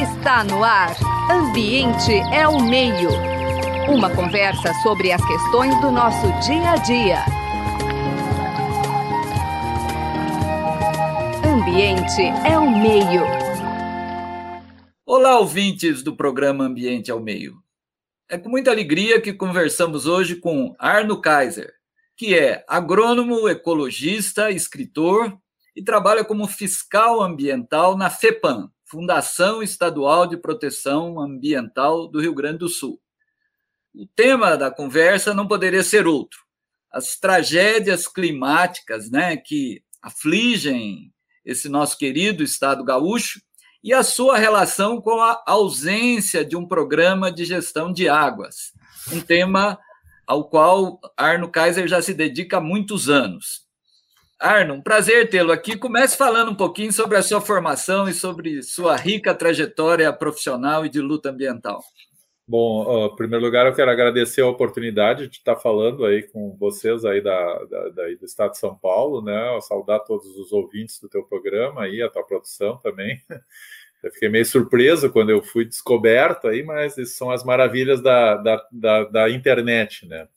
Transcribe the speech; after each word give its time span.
Está 0.00 0.44
no 0.44 0.62
ar. 0.62 0.94
Ambiente 1.28 2.12
é 2.32 2.46
o 2.46 2.60
meio. 2.60 3.10
Uma 3.88 4.14
conversa 4.14 4.72
sobre 4.80 5.10
as 5.10 5.20
questões 5.26 5.74
do 5.80 5.90
nosso 5.90 6.26
dia 6.46 6.70
a 6.70 6.76
dia. 6.76 7.24
Ambiente 11.44 12.22
é 12.48 12.56
o 12.56 12.70
meio. 12.70 13.22
Olá, 15.04 15.40
ouvintes 15.40 16.00
do 16.00 16.14
programa 16.14 16.62
Ambiente 16.62 17.10
é 17.10 17.14
o 17.14 17.20
Meio. 17.20 17.56
É 18.28 18.38
com 18.38 18.48
muita 18.48 18.70
alegria 18.70 19.20
que 19.20 19.32
conversamos 19.32 20.06
hoje 20.06 20.36
com 20.36 20.76
Arno 20.78 21.20
Kaiser, 21.20 21.72
que 22.16 22.36
é 22.36 22.64
agrônomo, 22.68 23.48
ecologista, 23.48 24.48
escritor 24.48 25.36
e 25.74 25.82
trabalha 25.82 26.24
como 26.24 26.46
fiscal 26.46 27.20
ambiental 27.20 27.96
na 27.96 28.08
FEPAM, 28.08 28.70
Fundação 28.88 29.62
Estadual 29.62 30.26
de 30.26 30.36
Proteção 30.36 31.20
Ambiental 31.20 32.06
do 32.06 32.20
Rio 32.20 32.32
Grande 32.32 32.58
do 32.58 32.68
Sul. 32.68 33.00
O 33.92 34.06
tema 34.06 34.56
da 34.56 34.70
conversa 34.70 35.34
não 35.34 35.48
poderia 35.48 35.82
ser 35.82 36.06
outro. 36.06 36.38
As 36.92 37.16
tragédias 37.16 38.06
climáticas 38.06 39.10
né, 39.10 39.36
que 39.36 39.82
afligem 40.00 41.12
esse 41.44 41.68
nosso 41.68 41.98
querido 41.98 42.44
estado 42.44 42.84
gaúcho 42.84 43.40
e 43.82 43.92
a 43.92 44.04
sua 44.04 44.38
relação 44.38 45.00
com 45.00 45.20
a 45.20 45.42
ausência 45.46 46.44
de 46.44 46.56
um 46.56 46.66
programa 46.66 47.30
de 47.30 47.44
gestão 47.44 47.92
de 47.92 48.08
águas, 48.08 48.72
um 49.12 49.20
tema 49.20 49.78
ao 50.26 50.48
qual 50.48 51.00
Arno 51.16 51.48
Kaiser 51.50 51.88
já 51.88 52.00
se 52.00 52.14
dedica 52.14 52.58
há 52.58 52.60
muitos 52.60 53.08
anos. 53.08 53.65
Arno, 54.38 54.74
um 54.74 54.82
prazer 54.82 55.30
tê-lo 55.30 55.50
aqui. 55.50 55.76
Comece 55.76 56.16
falando 56.16 56.50
um 56.50 56.54
pouquinho 56.54 56.92
sobre 56.92 57.16
a 57.16 57.22
sua 57.22 57.40
formação 57.40 58.08
e 58.08 58.12
sobre 58.12 58.62
sua 58.62 58.96
rica 58.96 59.34
trajetória 59.34 60.12
profissional 60.12 60.84
e 60.84 60.90
de 60.90 61.00
luta 61.00 61.30
ambiental. 61.30 61.82
Bom, 62.48 63.06
em 63.06 63.16
primeiro 63.16 63.44
lugar, 63.44 63.66
eu 63.66 63.74
quero 63.74 63.90
agradecer 63.90 64.40
a 64.40 64.46
oportunidade 64.46 65.26
de 65.26 65.38
estar 65.38 65.56
falando 65.56 66.04
aí 66.04 66.22
com 66.22 66.56
vocês 66.56 67.04
aí 67.04 67.20
da, 67.20 67.64
da, 67.64 67.88
do 67.88 68.24
Estado 68.24 68.52
de 68.52 68.58
São 68.58 68.76
Paulo, 68.76 69.20
né? 69.20 69.56
Eu 69.56 69.60
saudar 69.60 70.00
todos 70.00 70.28
os 70.36 70.52
ouvintes 70.52 71.00
do 71.00 71.08
teu 71.08 71.24
programa 71.24 71.82
aí, 71.82 72.00
a 72.00 72.08
tua 72.08 72.24
produção 72.24 72.76
também. 72.76 73.20
Eu 74.02 74.12
fiquei 74.12 74.28
meio 74.28 74.44
surpreso 74.44 75.10
quando 75.10 75.30
eu 75.30 75.42
fui 75.42 75.64
descoberto 75.64 76.46
aí, 76.46 76.62
mas 76.62 76.96
isso 76.96 77.16
são 77.16 77.28
as 77.28 77.42
maravilhas 77.42 78.00
da, 78.00 78.36
da, 78.36 78.68
da, 78.70 79.04
da 79.04 79.30
internet, 79.30 80.06
né? 80.06 80.28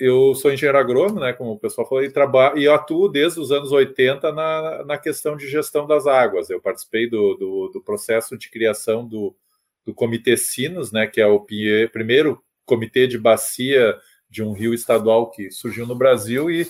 Eu 0.00 0.34
sou 0.34 0.50
engenheiro 0.52 0.78
agrônomo, 0.78 1.20
né, 1.20 1.32
como 1.32 1.52
o 1.52 1.58
pessoal 1.58 1.86
falou, 1.86 2.02
e, 2.02 2.10
trabalho, 2.10 2.58
e 2.58 2.66
atuo 2.66 3.08
desde 3.08 3.38
os 3.38 3.52
anos 3.52 3.70
80 3.70 4.32
na, 4.32 4.84
na 4.84 4.98
questão 4.98 5.36
de 5.36 5.46
gestão 5.46 5.86
das 5.86 6.06
águas. 6.06 6.48
Eu 6.48 6.60
participei 6.60 7.08
do, 7.08 7.34
do, 7.34 7.68
do 7.68 7.82
processo 7.82 8.36
de 8.38 8.48
criação 8.50 9.06
do, 9.06 9.36
do 9.84 9.92
Comitê 9.92 10.36
Sinos, 10.36 10.90
né, 10.90 11.06
que 11.06 11.20
é 11.20 11.26
o 11.26 11.46
primeiro 11.92 12.42
comitê 12.64 13.06
de 13.06 13.18
bacia 13.18 13.94
de 14.28 14.42
um 14.42 14.52
rio 14.52 14.72
estadual 14.72 15.30
que 15.30 15.50
surgiu 15.50 15.86
no 15.86 15.94
Brasil, 15.94 16.50
e 16.50 16.66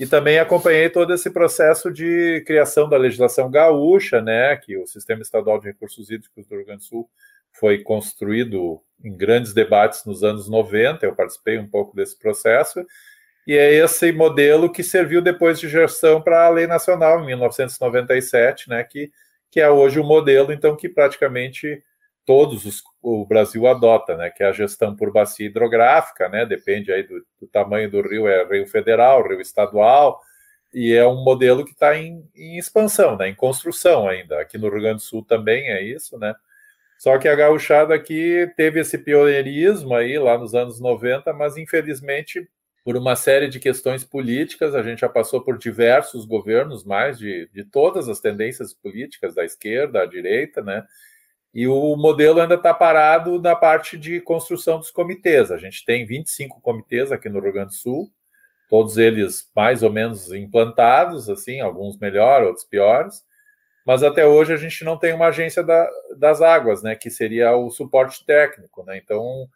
e 0.00 0.06
também 0.06 0.38
acompanhei 0.38 0.90
todo 0.90 1.14
esse 1.14 1.30
processo 1.30 1.88
de 1.88 2.42
criação 2.44 2.88
da 2.88 2.96
legislação 2.96 3.48
gaúcha, 3.48 4.20
né, 4.20 4.56
que 4.56 4.76
o 4.76 4.84
Sistema 4.84 5.22
Estadual 5.22 5.60
de 5.60 5.66
Recursos 5.66 6.10
Hídricos 6.10 6.46
do 6.46 6.56
Rio 6.56 6.64
Grande 6.64 6.82
do 6.82 6.88
Sul 6.88 7.10
foi 7.52 7.84
construído 7.84 8.80
em 9.04 9.16
grandes 9.16 9.52
debates 9.52 10.04
nos 10.04 10.22
anos 10.22 10.48
90, 10.48 11.04
eu 11.04 11.14
participei 11.14 11.58
um 11.58 11.68
pouco 11.68 11.94
desse 11.94 12.18
processo, 12.18 12.84
e 13.46 13.56
é 13.56 13.72
esse 13.74 14.12
modelo 14.12 14.70
que 14.70 14.84
serviu 14.84 15.20
depois 15.20 15.58
de 15.58 15.68
gestão 15.68 16.22
para 16.22 16.46
a 16.46 16.48
Lei 16.48 16.66
Nacional, 16.66 17.20
em 17.20 17.26
1997, 17.26 18.68
né, 18.68 18.84
que, 18.84 19.10
que 19.50 19.60
é 19.60 19.68
hoje 19.68 19.98
o 19.98 20.04
modelo, 20.04 20.52
então, 20.52 20.76
que 20.76 20.88
praticamente 20.88 21.82
todos 22.24 22.64
os, 22.64 22.82
o 23.02 23.26
Brasil 23.26 23.66
adota, 23.66 24.16
né, 24.16 24.30
que 24.30 24.44
é 24.44 24.46
a 24.46 24.52
gestão 24.52 24.94
por 24.94 25.12
bacia 25.12 25.46
hidrográfica, 25.46 26.28
né, 26.28 26.46
depende 26.46 26.92
aí 26.92 27.02
do, 27.02 27.24
do 27.40 27.46
tamanho 27.48 27.90
do 27.90 28.00
rio, 28.00 28.28
é 28.28 28.44
rio 28.44 28.66
federal, 28.66 29.26
rio 29.26 29.40
estadual, 29.40 30.20
e 30.72 30.92
é 30.94 31.06
um 31.06 31.22
modelo 31.22 31.64
que 31.64 31.72
está 31.72 31.96
em, 31.96 32.24
em, 32.34 32.56
expansão, 32.56 33.16
né, 33.16 33.28
em 33.28 33.34
construção 33.34 34.08
ainda. 34.08 34.40
Aqui 34.40 34.56
no 34.56 34.68
Rio 34.68 34.80
Grande 34.80 34.96
do 34.96 35.02
Sul 35.02 35.24
também 35.24 35.68
é 35.68 35.82
isso, 35.82 36.18
né? 36.18 36.34
Só 37.02 37.18
que 37.18 37.26
a 37.26 37.34
gauchada 37.34 37.92
aqui 37.92 38.48
teve 38.56 38.78
esse 38.78 38.96
pioneirismo 38.96 39.92
aí 39.92 40.16
lá 40.20 40.38
nos 40.38 40.54
anos 40.54 40.78
90, 40.78 41.32
mas 41.32 41.56
infelizmente 41.56 42.48
por 42.84 42.96
uma 42.96 43.16
série 43.16 43.48
de 43.48 43.58
questões 43.58 44.04
políticas, 44.04 44.72
a 44.72 44.84
gente 44.84 45.00
já 45.00 45.08
passou 45.08 45.42
por 45.42 45.58
diversos 45.58 46.24
governos 46.24 46.84
mais 46.84 47.18
de, 47.18 47.50
de 47.52 47.64
todas 47.64 48.08
as 48.08 48.20
tendências 48.20 48.72
políticas, 48.72 49.34
da 49.34 49.44
esquerda 49.44 50.02
à 50.02 50.06
direita, 50.06 50.62
né? 50.62 50.86
E 51.52 51.66
o 51.66 51.96
modelo 51.96 52.40
ainda 52.40 52.54
está 52.54 52.72
parado 52.72 53.42
na 53.42 53.56
parte 53.56 53.98
de 53.98 54.20
construção 54.20 54.78
dos 54.78 54.92
comitês. 54.92 55.50
A 55.50 55.56
gente 55.56 55.84
tem 55.84 56.06
25 56.06 56.60
comitês 56.60 57.10
aqui 57.10 57.28
no 57.28 57.40
Rio 57.40 57.52
Grande 57.52 57.70
do 57.70 57.74
Sul, 57.74 58.12
todos 58.70 58.96
eles 58.96 59.50
mais 59.56 59.82
ou 59.82 59.90
menos 59.90 60.32
implantados, 60.32 61.28
assim, 61.28 61.60
alguns 61.60 61.98
melhor, 61.98 62.44
outros 62.44 62.64
piores. 62.64 63.24
Mas 63.86 64.02
até 64.02 64.26
hoje 64.26 64.52
a 64.52 64.56
gente 64.56 64.84
não 64.84 64.96
tem 64.96 65.12
uma 65.12 65.26
agência 65.26 65.62
da, 65.62 65.88
das 66.16 66.40
águas, 66.40 66.82
né, 66.82 66.94
que 66.94 67.10
seria 67.10 67.56
o 67.56 67.70
suporte 67.70 68.24
técnico, 68.24 68.84
né? 68.84 68.96
Então, 68.96 69.48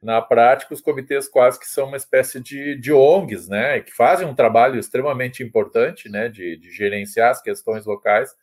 na 0.00 0.22
prática, 0.22 0.72
os 0.72 0.80
comitês 0.80 1.28
quase 1.28 1.58
que 1.58 1.66
são 1.66 1.88
uma 1.88 1.96
espécie 1.96 2.40
de, 2.40 2.78
de 2.78 2.92
ONGs, 2.92 3.48
né, 3.48 3.80
que 3.80 3.92
fazem 3.92 4.26
um 4.26 4.34
trabalho 4.34 4.78
extremamente 4.78 5.42
importante, 5.42 6.08
né, 6.08 6.28
de, 6.28 6.56
de 6.56 6.70
gerenciar 6.70 7.30
as 7.30 7.42
questões 7.42 7.84
locais, 7.86 8.34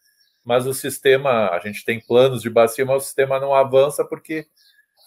mas 0.43 0.65
o 0.67 0.73
sistema, 0.73 1.49
a 1.51 1.59
gente 1.59 1.85
tem 1.85 2.01
planos 2.01 2.41
de 2.41 2.49
bacia, 2.49 2.85
mas 2.85 3.03
o 3.03 3.05
sistema 3.05 3.39
não 3.39 3.53
avança 3.53 4.03
porque 4.03 4.45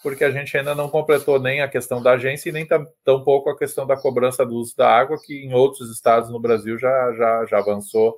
porque 0.03 0.23
a 0.23 0.31
gente 0.31 0.55
ainda 0.55 0.75
não 0.75 0.89
completou 0.89 1.39
nem 1.39 1.61
a 1.61 1.67
questão 1.67 2.01
da 2.01 2.13
agência 2.13 2.49
e 2.49 2.51
nem 2.51 2.67
tampouco 3.03 3.49
a 3.49 3.57
questão 3.57 3.85
da 3.85 3.97
cobrança 3.97 4.45
do 4.45 4.55
uso 4.55 4.75
da 4.77 4.89
água, 4.89 5.17
que 5.21 5.43
em 5.43 5.53
outros 5.53 5.91
estados 5.91 6.29
no 6.29 6.39
Brasil 6.39 6.77
já, 6.77 7.11
já, 7.13 7.45
já 7.45 7.57
avançou 7.57 8.17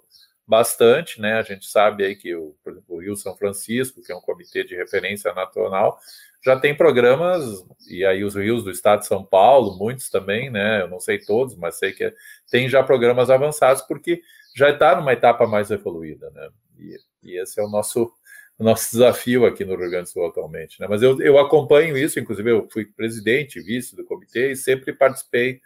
bastante, 0.49 1.21
né? 1.21 1.33
A 1.33 1.43
gente 1.43 1.67
sabe 1.67 2.03
aí 2.03 2.15
que, 2.15 2.33
o, 2.33 2.55
por 2.63 2.73
exemplo, 2.73 2.95
o 2.95 2.99
Rio 2.99 3.15
São 3.15 3.37
Francisco, 3.37 4.01
que 4.01 4.11
é 4.11 4.15
um 4.15 4.21
comitê 4.21 4.63
de 4.63 4.75
referência 4.75 5.31
nacional, 5.31 5.99
já 6.43 6.59
tem 6.59 6.75
programas, 6.75 7.43
e 7.87 8.03
aí 8.03 8.23
os 8.23 8.33
rios 8.35 8.63
do 8.63 8.71
estado 8.71 9.01
de 9.01 9.05
São 9.05 9.23
Paulo, 9.23 9.77
muitos 9.77 10.09
também, 10.09 10.49
né? 10.49 10.81
Eu 10.81 10.87
não 10.87 10.99
sei 10.99 11.19
todos, 11.19 11.55
mas 11.55 11.77
sei 11.77 11.91
que 11.91 12.11
tem 12.49 12.67
já 12.67 12.81
programas 12.81 13.29
avançados, 13.29 13.83
porque 13.83 14.23
já 14.55 14.71
está 14.71 14.95
numa 14.95 15.13
etapa 15.13 15.45
mais 15.45 15.69
evoluída, 15.69 16.31
né? 16.31 16.49
E, 16.79 16.97
e 17.21 17.39
esse 17.39 17.59
é 17.61 17.63
o 17.63 17.69
nosso, 17.69 18.11
o 18.57 18.63
nosso 18.63 18.89
desafio 18.91 19.45
aqui 19.45 19.63
no 19.63 19.75
Rio 19.75 19.91
Grande 19.91 20.05
do 20.05 20.09
Sul 20.09 20.25
atualmente. 20.25 20.81
Né? 20.81 20.87
Mas 20.89 21.03
eu, 21.03 21.21
eu 21.21 21.37
acompanho 21.37 21.95
isso, 21.95 22.19
inclusive 22.19 22.49
eu 22.49 22.67
fui 22.71 22.85
presidente, 22.85 23.61
vice 23.61 23.95
do 23.95 24.03
comitê 24.03 24.53
e 24.53 24.55
sempre 24.55 24.93
participei 24.93 25.61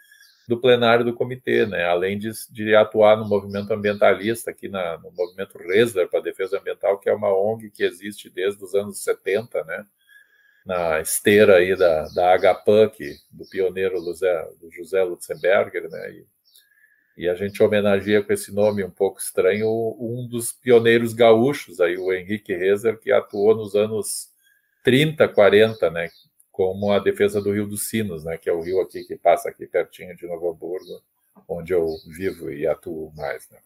do 0.48 0.60
plenário 0.60 1.06
do 1.06 1.14
comitê, 1.14 1.66
né? 1.66 1.86
além 1.86 2.18
de, 2.18 2.32
de 2.52 2.76
atuar 2.76 3.18
no 3.18 3.28
movimento 3.28 3.72
ambientalista, 3.72 4.52
aqui 4.52 4.68
na, 4.68 4.98
no 4.98 5.12
movimento 5.12 5.58
Resler 5.58 6.10
para 6.10 6.20
a 6.20 6.24
Defesa 6.24 6.60
Ambiental, 6.60 7.00
que 7.00 7.10
é 7.10 7.14
uma 7.14 7.34
ONG 7.34 7.70
que 7.70 7.84
existe 7.84 8.30
desde 8.30 8.64
os 8.64 8.76
anos 8.76 9.02
70, 9.04 9.64
né? 9.64 9.86
na 10.66 11.02
esteira 11.02 11.58
aí 11.58 11.76
da, 11.76 12.08
da 12.10 12.90
que, 12.90 13.16
do 13.32 13.46
pioneiro 13.50 14.00
José, 14.04 14.50
do 14.60 14.72
José 14.72 15.04
Lutzenberger, 15.04 15.90
né? 15.90 16.12
E, 16.12 16.26
e 17.16 17.30
a 17.30 17.36
gente 17.36 17.62
homenageia 17.62 18.24
com 18.24 18.34
esse 18.34 18.52
nome 18.52 18.84
um 18.84 18.90
pouco 18.90 19.20
estranho 19.20 19.68
um 20.00 20.28
dos 20.28 20.52
pioneiros 20.52 21.14
gaúchos, 21.14 21.80
aí, 21.80 21.98
o 21.98 22.12
Henrique 22.14 22.56
Rezer, 22.56 22.98
que 22.98 23.12
atuou 23.12 23.56
nos 23.56 23.76
anos 23.76 24.30
30, 24.84 25.28
40, 25.28 25.90
né, 25.92 26.10
como 26.54 26.92
a 26.92 27.00
defesa 27.00 27.42
do 27.42 27.52
Rio 27.52 27.66
dos 27.66 27.88
Sinos, 27.88 28.24
né, 28.24 28.38
que 28.38 28.48
é 28.48 28.54
o 28.54 28.62
rio 28.62 28.80
aqui 28.80 29.04
que 29.04 29.18
passa 29.18 29.50
aqui 29.50 29.66
pertinho 29.66 30.16
de 30.16 30.28
Novo 30.28 30.52
Hamburgo, 30.52 31.02
onde 31.50 31.74
eu 31.74 31.88
vivo 32.08 32.52
e 32.52 32.68
atuo 32.68 33.12
mais. 33.18 33.50
Né. 33.50 33.58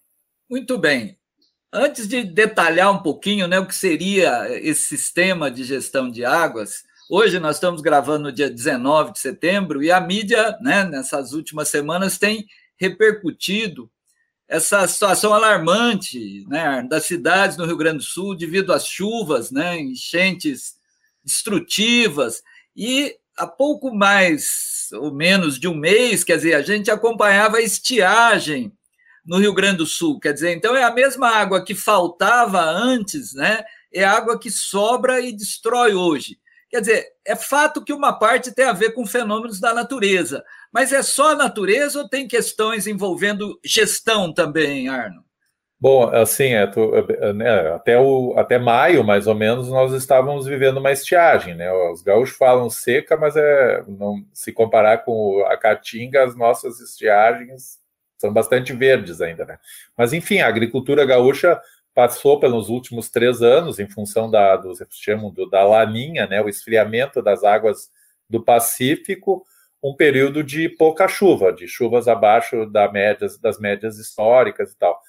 Muito 0.49 0.77
bem. 0.77 1.17
Antes 1.71 2.07
de 2.07 2.23
detalhar 2.23 2.89
um 2.93 3.03
pouquinho 3.03 3.45
né, 3.45 3.59
o 3.59 3.65
que 3.65 3.75
seria 3.75 4.47
esse 4.57 4.83
sistema 4.83 5.51
de 5.51 5.65
gestão 5.65 6.09
de 6.09 6.23
águas, 6.23 6.85
hoje 7.09 7.41
nós 7.41 7.57
estamos 7.57 7.81
gravando 7.81 8.23
no 8.23 8.31
dia 8.31 8.49
19 8.49 9.11
de 9.11 9.19
setembro 9.19 9.83
e 9.83 9.91
a 9.91 9.99
mídia, 9.99 10.57
né, 10.61 10.85
nessas 10.85 11.33
últimas 11.33 11.67
semanas, 11.67 12.17
tem 12.17 12.47
repercutido 12.77 13.91
essa 14.47 14.87
situação 14.87 15.33
alarmante 15.33 16.45
né, 16.47 16.87
das 16.89 17.03
cidades 17.03 17.57
no 17.57 17.65
Rio 17.65 17.75
Grande 17.75 17.97
do 17.97 18.03
Sul 18.03 18.33
devido 18.33 18.71
às 18.71 18.87
chuvas, 18.87 19.51
né, 19.51 19.77
enchentes 19.77 20.77
destrutivas. 21.21 22.41
E 22.77 23.15
há 23.35 23.47
pouco 23.47 23.91
mais 23.91 24.89
ou 24.93 25.11
menos 25.11 25.59
de 25.59 25.67
um 25.67 25.73
mês, 25.73 26.23
quer 26.23 26.37
dizer, 26.37 26.53
a 26.53 26.61
gente 26.61 26.91
acompanhava 26.91 27.57
a 27.57 27.61
estiagem 27.61 28.71
no 29.25 29.39
Rio 29.39 29.51
Grande 29.51 29.77
do 29.77 29.85
Sul. 29.87 30.19
Quer 30.19 30.33
dizer, 30.33 30.55
então 30.55 30.75
é 30.75 30.83
a 30.83 30.93
mesma 30.93 31.27
água 31.27 31.65
que 31.65 31.73
faltava 31.73 32.61
antes, 32.61 33.33
né? 33.33 33.63
É 33.91 34.03
água 34.03 34.39
que 34.39 34.51
sobra 34.51 35.19
e 35.19 35.35
destrói 35.35 35.95
hoje. 35.95 36.37
Quer 36.69 36.81
dizer, 36.81 37.07
é 37.25 37.35
fato 37.35 37.83
que 37.83 37.91
uma 37.91 38.13
parte 38.13 38.53
tem 38.53 38.65
a 38.65 38.73
ver 38.73 38.91
com 38.91 39.07
fenômenos 39.07 39.59
da 39.59 39.73
natureza, 39.73 40.43
mas 40.71 40.93
é 40.93 41.01
só 41.01 41.31
a 41.31 41.35
natureza 41.35 41.99
ou 41.99 42.07
tem 42.07 42.27
questões 42.27 42.85
envolvendo 42.85 43.59
gestão 43.65 44.31
também, 44.31 44.87
Arno? 44.87 45.26
Bom, 45.79 46.09
assim, 46.09 46.53
é, 46.53 46.65
tu, 46.65 46.91
é, 46.95 47.33
né, 47.33 47.71
até, 47.71 47.99
o, 47.99 48.33
até 48.35 48.57
maio, 48.57 49.03
mais 49.03 49.27
ou 49.27 49.35
menos, 49.35 49.69
nós 49.69 49.93
estávamos 49.93 50.47
vivendo 50.47 50.77
uma 50.77 50.91
estiagem, 50.91 51.53
né? 51.53 51.71
Os 51.91 52.01
gaúchos 52.01 52.35
falam 52.35 52.67
seca, 52.67 53.15
mas 53.15 53.35
é, 53.37 53.83
não, 53.87 54.25
se 54.33 54.51
comparar 54.51 54.99
com 55.05 55.45
a 55.45 55.55
caatinga, 55.55 56.23
as 56.23 56.35
nossas 56.35 56.79
estiagens 56.79 57.77
são 58.17 58.33
bastante 58.33 58.73
verdes 58.73 59.21
ainda, 59.21 59.45
né? 59.45 59.59
Mas, 59.95 60.13
enfim, 60.13 60.39
a 60.39 60.47
agricultura 60.47 61.05
gaúcha 61.05 61.61
passou 61.93 62.39
pelos 62.39 62.69
últimos 62.69 63.09
três 63.09 63.43
anos, 63.43 63.79
em 63.79 63.87
função 63.87 64.31
da, 64.31 64.55
do, 64.55 64.73
chamam 64.89 65.31
do, 65.31 65.47
da 65.47 65.63
laninha, 65.63 66.25
né? 66.25 66.41
O 66.41 66.49
esfriamento 66.49 67.21
das 67.21 67.43
águas 67.43 67.91
do 68.27 68.43
Pacífico, 68.43 69.45
um 69.83 69.95
período 69.95 70.43
de 70.43 70.69
pouca 70.69 71.07
chuva, 71.07 71.53
de 71.53 71.67
chuvas 71.67 72.07
abaixo 72.07 72.65
da 72.65 72.91
médias, 72.91 73.37
das 73.37 73.59
médias 73.59 73.99
históricas 73.99 74.71
e 74.71 74.77
tal 74.77 74.99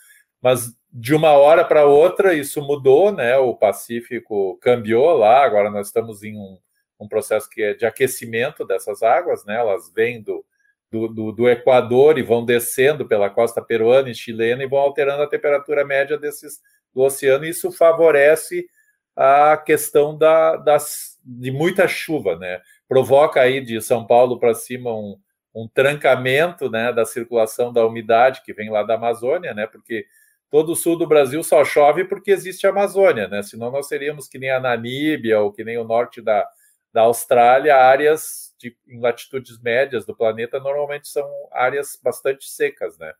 mas 0.43 0.77
de 0.93 1.15
uma 1.15 1.33
hora 1.33 1.65
para 1.65 1.85
outra 1.85 2.35
isso 2.35 2.63
mudou, 2.63 3.13
né? 3.13 3.37
O 3.37 3.55
Pacífico 3.55 4.59
cambiou 4.61 5.17
lá, 5.17 5.45
agora 5.45 5.71
nós 5.71 5.89
estamos 5.89 6.23
em 6.23 6.37
um, 6.37 6.59
um 6.99 7.09
processo 7.09 7.49
que 7.49 7.63
é 7.63 7.75
de 7.75 7.85
aquecimento 7.85 8.65
dessas 8.65 9.03
águas, 9.03 9.45
né? 9.45 9.57
Elas 9.57 9.93
vêm 9.93 10.23
do, 10.23 10.45
do, 10.91 11.09
do, 11.09 11.33
do, 11.33 11.49
Equador 11.49 12.19
e 12.19 12.23
vão 12.23 12.45
descendo 12.45 13.07
pela 13.07 13.29
costa 13.29 13.61
peruana 13.61 14.11
e 14.11 14.15
chilena 14.15 14.65
e 14.65 14.69
vão 14.69 14.79
alterando 14.79 15.23
a 15.23 15.29
temperatura 15.29 15.85
média 15.85 16.17
desses 16.17 16.61
do 16.95 17.03
oceano, 17.03 17.45
e 17.45 17.51
isso 17.51 17.71
favorece 17.71 18.67
a 19.15 19.57
questão 19.57 20.17
da, 20.17 20.57
das, 20.57 21.19
de 21.25 21.51
muita 21.51 21.87
chuva, 21.87 22.37
né? 22.37 22.61
Provoca 22.89 23.41
aí 23.41 23.61
de 23.61 23.81
São 23.83 24.07
Paulo 24.07 24.39
para 24.39 24.55
cima 24.55 24.95
um, 24.95 25.19
um 25.55 25.69
trancamento 25.69 26.71
né, 26.71 26.93
da 26.93 27.05
circulação 27.05 27.73
da 27.73 27.85
umidade 27.85 28.43
que 28.43 28.55
vem 28.55 28.71
lá 28.71 28.83
da 28.83 28.95
Amazônia, 28.95 29.53
né? 29.53 29.67
Porque 29.67 30.07
todo 30.51 30.73
o 30.73 30.77
sul 30.77 30.97
do 30.97 31.07
Brasil 31.07 31.43
só 31.43 31.65
chove 31.65 32.05
porque 32.05 32.31
existe 32.31 32.67
a 32.67 32.71
Amazônia, 32.71 33.29
né? 33.29 33.43
Senão 33.43 33.71
nós 33.71 33.89
seríamos 33.89 34.29
que 34.29 34.39
nem 34.39 34.51
a 34.51 34.61
Namíbia 34.61 35.41
ou 35.41 35.53
que 35.53 35.65
nem 35.65 35.77
o 35.79 35.85
norte 35.85 36.23
da, 36.23 36.47
da 36.93 37.03
Austrália, 37.03 37.77
áreas 37.77 38.55
de, 38.59 38.77
em 38.89 39.01
latitudes 39.01 39.61
médias 39.61 40.07
do 40.07 40.17
planeta 40.17 40.59
normalmente 40.59 41.09
são 41.09 41.29
áreas 41.53 41.99
bastante 42.03 42.49
secas, 42.49 42.99
né? 42.99 43.13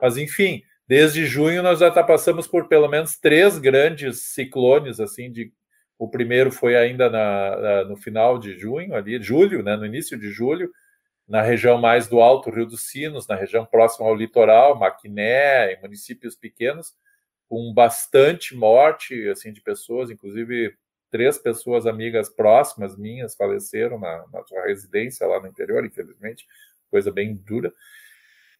Mas 0.00 0.16
enfim, 0.16 0.62
desde 0.86 1.24
junho 1.24 1.62
nós 1.62 1.78
já 1.78 1.90
tá, 1.90 2.02
passamos 2.02 2.46
por 2.46 2.68
pelo 2.68 2.88
menos 2.88 3.16
três 3.16 3.58
grandes 3.58 4.20
ciclones, 4.34 5.00
assim, 5.00 5.30
de 5.30 5.52
o 5.98 6.08
primeiro 6.08 6.50
foi 6.50 6.76
ainda 6.76 7.08
na, 7.08 7.56
na, 7.56 7.84
no 7.84 7.96
final 7.96 8.36
de 8.36 8.58
junho, 8.58 8.92
ali, 8.92 9.22
julho, 9.22 9.62
né? 9.62 9.76
No 9.76 9.86
início 9.86 10.18
de 10.18 10.32
julho, 10.32 10.68
na 11.28 11.40
região 11.42 11.78
mais 11.78 12.08
do 12.08 12.20
Alto 12.20 12.50
Rio 12.50 12.66
dos 12.66 12.88
Sinos, 12.88 13.26
na 13.26 13.34
região 13.34 13.64
próxima 13.64 14.06
ao 14.06 14.14
litoral, 14.14 14.78
Maquiné, 14.78 15.72
em 15.72 15.80
municípios 15.80 16.34
pequenos, 16.34 16.94
com 17.48 17.72
bastante 17.72 18.54
morte 18.54 19.28
assim 19.28 19.52
de 19.52 19.60
pessoas, 19.60 20.10
inclusive 20.10 20.74
três 21.10 21.36
pessoas 21.36 21.86
amigas 21.86 22.30
próximas 22.30 22.96
minhas 22.96 23.36
faleceram 23.36 23.98
na, 23.98 24.24
na 24.32 24.42
sua 24.44 24.64
residência 24.64 25.26
lá 25.26 25.38
no 25.38 25.46
interior, 25.46 25.84
infelizmente, 25.84 26.46
coisa 26.90 27.12
bem 27.12 27.34
dura. 27.34 27.70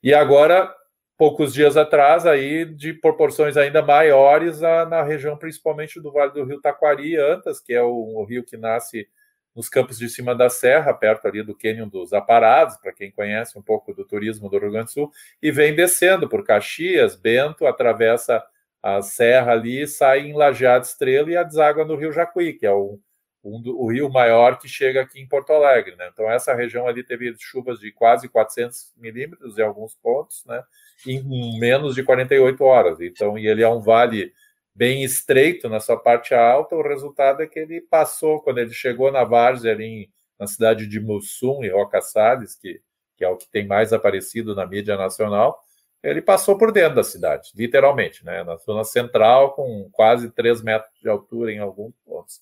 E 0.03 0.13
agora, 0.13 0.73
poucos 1.17 1.55
dias 1.55 1.77
atrás, 1.77 2.27
aí 2.27 2.65
de 2.67 2.93
proporções 2.93 3.57
ainda 3.57 3.81
maiores 3.81 4.63
a, 4.63 4.85
na 4.85 5.03
região 5.03 5.37
principalmente 5.37 6.01
do 6.01 6.13
Vale 6.13 6.33
do 6.33 6.45
Rio 6.45 6.61
Taquari, 6.61 7.17
Antas, 7.17 7.61
que 7.61 7.73
é 7.73 7.83
o, 7.83 7.91
o 7.91 8.25
rio 8.25 8.45
que 8.45 8.57
nasce 8.57 9.09
nos 9.55 9.69
campos 9.69 9.99
de 9.99 10.09
cima 10.09 10.35
da 10.35 10.49
serra, 10.49 10.95
perto 10.95 11.27
ali 11.27 11.43
do 11.43 11.55
Cânion 11.55 11.89
dos 11.89 12.13
Aparados, 12.13 12.77
para 12.77 12.93
quem 12.93 13.11
conhece 13.11 13.59
um 13.59 13.63
pouco 13.63 13.93
do 13.93 14.05
turismo 14.05 14.49
do 14.49 14.59
Rio 14.59 14.71
Grande 14.71 14.87
do 14.87 14.93
Sul, 14.93 15.13
e 15.43 15.51
vem 15.51 15.75
descendo 15.75 16.29
por 16.29 16.45
Caxias, 16.45 17.15
Bento, 17.15 17.67
atravessa 17.67 18.43
a 18.83 19.01
serra 19.03 19.53
ali, 19.53 19.87
sai 19.87 20.21
em 20.21 20.35
Lajeado 20.35 20.85
Estrela 20.85 21.31
e 21.31 21.37
a 21.37 21.43
deságua 21.43 21.85
no 21.85 21.97
Rio 21.97 22.13
Jacuí, 22.13 22.55
que 22.55 22.67
é 22.67 22.73
o, 22.73 22.99
um 23.45 23.61
do, 23.61 23.81
o 23.81 23.91
rio 23.91 24.11
maior 24.11 24.59
que 24.59 24.69
chega 24.69 25.03
aqui 25.03 25.21
em 25.21 25.29
Porto 25.29 25.53
Alegre. 25.53 25.95
Né? 25.97 26.09
Então, 26.13 26.31
essa 26.31 26.55
região 26.55 26.87
ali 26.89 27.05
teve 27.05 27.35
chuvas 27.39 27.79
de 27.79 27.93
quase 27.93 28.29
400 28.29 28.93
milímetros 28.97 29.59
em 29.59 29.63
alguns 29.63 29.95
pontos, 29.95 30.45
né? 30.47 30.63
em 31.07 31.59
menos 31.61 31.95
de 31.95 32.03
48 32.03 32.65
horas. 32.65 33.01
Então, 33.01 33.39
e 33.39 33.47
ele 33.47 33.63
é 33.63 33.69
um 33.69 33.81
vale 33.81 34.33
bem 34.75 35.05
estreito 35.05 35.69
na 35.69 35.81
sua 35.81 35.97
parte 35.97 36.35
alta, 36.35 36.75
o 36.75 36.83
resultado 36.83 37.43
é 37.43 37.47
que 37.47 37.59
ele 37.59 37.81
passou, 37.81 38.41
quando 38.41 38.59
ele 38.59 38.73
chegou 38.73 39.13
na 39.13 39.25
várzea 39.25 39.73
ali 39.73 39.85
em, 39.85 40.11
na 40.39 40.47
cidade 40.47 40.87
de 40.87 40.99
Mussum 41.01 41.63
e 41.63 41.69
Roca 41.69 42.01
Salles, 42.01 42.55
que, 42.55 42.81
que 43.17 43.25
é 43.25 43.29
o 43.29 43.37
que 43.37 43.49
tem 43.51 43.67
mais 43.67 43.93
aparecido 43.93 44.55
na 44.55 44.67
mídia 44.67 44.97
nacional, 44.97 45.59
ele 46.03 46.21
passou 46.21 46.59
por 46.59 46.73
dentro 46.73 46.97
da 46.97 47.05
cidade, 47.05 47.53
literalmente, 47.55 48.25
né? 48.25 48.43
na 48.43 48.57
zona 48.57 48.83
central, 48.83 49.53
com 49.55 49.89
quase 49.93 50.31
3 50.31 50.63
metros 50.63 50.93
de 51.01 51.09
altura 51.09 51.53
em 51.53 51.59
alguns 51.59 51.95
pontos. 52.05 52.41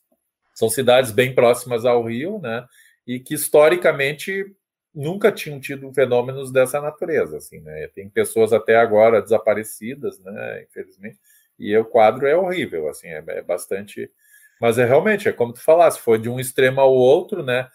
São 0.54 0.68
cidades 0.68 1.10
bem 1.10 1.34
próximas 1.34 1.84
ao 1.84 2.04
rio, 2.04 2.38
né? 2.40 2.66
E 3.06 3.18
que 3.18 3.34
historicamente 3.34 4.44
nunca 4.94 5.30
tinham 5.32 5.60
tido 5.60 5.92
fenômenos 5.92 6.52
dessa 6.52 6.80
natureza, 6.80 7.38
assim, 7.38 7.60
né? 7.60 7.88
Tem 7.94 8.08
pessoas 8.08 8.52
até 8.52 8.76
agora 8.76 9.22
desaparecidas, 9.22 10.18
né? 10.20 10.64
Infelizmente, 10.68 11.18
e 11.60 11.76
o 11.76 11.84
quadro 11.84 12.26
é 12.26 12.34
horrível, 12.34 12.88
assim, 12.88 13.08
é, 13.08 13.22
é 13.26 13.42
bastante. 13.42 14.10
Mas 14.60 14.78
é 14.78 14.84
realmente, 14.84 15.28
é 15.28 15.32
como 15.32 15.52
tu 15.52 15.62
falasse, 15.62 16.00
foi 16.00 16.18
de 16.18 16.28
um 16.28 16.40
extremo 16.40 16.80
ao 16.80 16.92
outro, 16.92 17.42
né? 17.42 17.68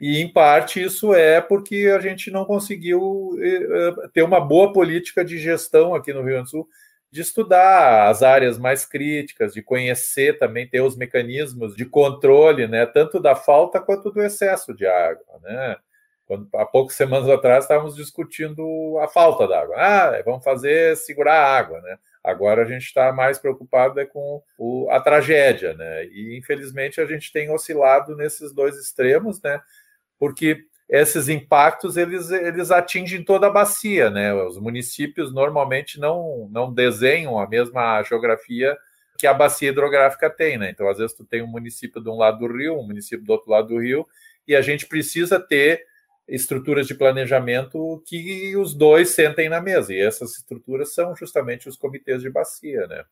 E 0.00 0.18
em 0.18 0.32
parte 0.32 0.82
isso 0.82 1.14
é 1.14 1.40
porque 1.40 1.92
a 1.94 2.00
gente 2.00 2.30
não 2.30 2.44
conseguiu 2.44 3.32
eh, 3.38 4.08
ter 4.14 4.22
uma 4.22 4.40
boa 4.40 4.72
política 4.72 5.22
de 5.24 5.38
gestão 5.38 5.94
aqui 5.94 6.12
no 6.12 6.20
Rio 6.20 6.30
Grande 6.30 6.44
do 6.44 6.50
Sul, 6.50 6.68
de 7.10 7.20
estudar 7.20 8.08
as 8.08 8.22
áreas 8.22 8.56
mais 8.58 8.86
críticas, 8.86 9.52
de 9.52 9.62
conhecer 9.62 10.38
também, 10.38 10.66
ter 10.68 10.80
os 10.80 10.96
mecanismos 10.96 11.74
de 11.76 11.84
controle, 11.84 12.66
né, 12.68 12.86
tanto 12.86 13.20
da 13.20 13.34
falta 13.34 13.80
quanto 13.80 14.10
do 14.10 14.22
excesso 14.22 14.72
de 14.74 14.86
água, 14.86 15.40
né? 15.42 15.76
Quando, 16.26 16.48
há 16.54 16.64
poucas 16.64 16.96
semanas 16.96 17.28
atrás 17.28 17.64
estávamos 17.64 17.96
discutindo 17.96 18.96
a 19.00 19.08
falta 19.08 19.48
d'água. 19.48 19.74
Ah, 19.76 20.22
vamos 20.24 20.44
fazer 20.44 20.96
segurar 20.96 21.34
a 21.34 21.58
água, 21.58 21.80
né? 21.80 21.98
Agora 22.22 22.62
a 22.62 22.64
gente 22.66 22.84
está 22.84 23.12
mais 23.12 23.38
preocupado 23.38 23.98
é 23.98 24.04
com 24.04 24.42
o, 24.58 24.88
a 24.90 25.00
tragédia, 25.00 25.74
né? 25.74 26.04
E 26.06 26.36
infelizmente 26.36 27.00
a 27.00 27.06
gente 27.06 27.32
tem 27.32 27.50
oscilado 27.50 28.14
nesses 28.14 28.52
dois 28.52 28.76
extremos, 28.76 29.40
né? 29.42 29.60
Porque 30.18 30.64
esses 30.88 31.28
impactos 31.28 31.96
eles, 31.96 32.30
eles 32.30 32.70
atingem 32.70 33.24
toda 33.24 33.46
a 33.46 33.50
bacia, 33.50 34.10
né? 34.10 34.34
Os 34.34 34.58
municípios 34.58 35.32
normalmente 35.32 35.98
não, 35.98 36.48
não 36.50 36.72
desenham 36.72 37.38
a 37.38 37.48
mesma 37.48 38.02
geografia 38.02 38.76
que 39.16 39.26
a 39.26 39.34
bacia 39.34 39.68
hidrográfica 39.68 40.30
tem, 40.30 40.56
né? 40.56 40.70
Então, 40.70 40.88
às 40.88 40.96
vezes, 40.96 41.14
tu 41.14 41.24
tem 41.24 41.42
um 41.42 41.46
município 41.46 42.02
de 42.02 42.08
um 42.08 42.16
lado 42.16 42.38
do 42.38 42.52
rio, 42.52 42.78
um 42.78 42.86
município 42.86 43.24
do 43.24 43.30
outro 43.30 43.50
lado 43.50 43.68
do 43.68 43.78
rio, 43.78 44.06
e 44.48 44.56
a 44.56 44.62
gente 44.62 44.86
precisa 44.86 45.38
ter 45.38 45.84
estruturas 46.30 46.86
de 46.86 46.94
planejamento 46.94 48.02
que 48.06 48.56
os 48.56 48.72
dois 48.72 49.10
sentem 49.10 49.48
na 49.48 49.60
mesa. 49.60 49.92
E 49.92 50.00
essas 50.00 50.38
estruturas 50.38 50.94
são 50.94 51.14
justamente 51.16 51.68
os 51.68 51.76
comitês 51.76 52.22
de 52.22 52.30
bacia, 52.30 52.86
né? 52.86 53.04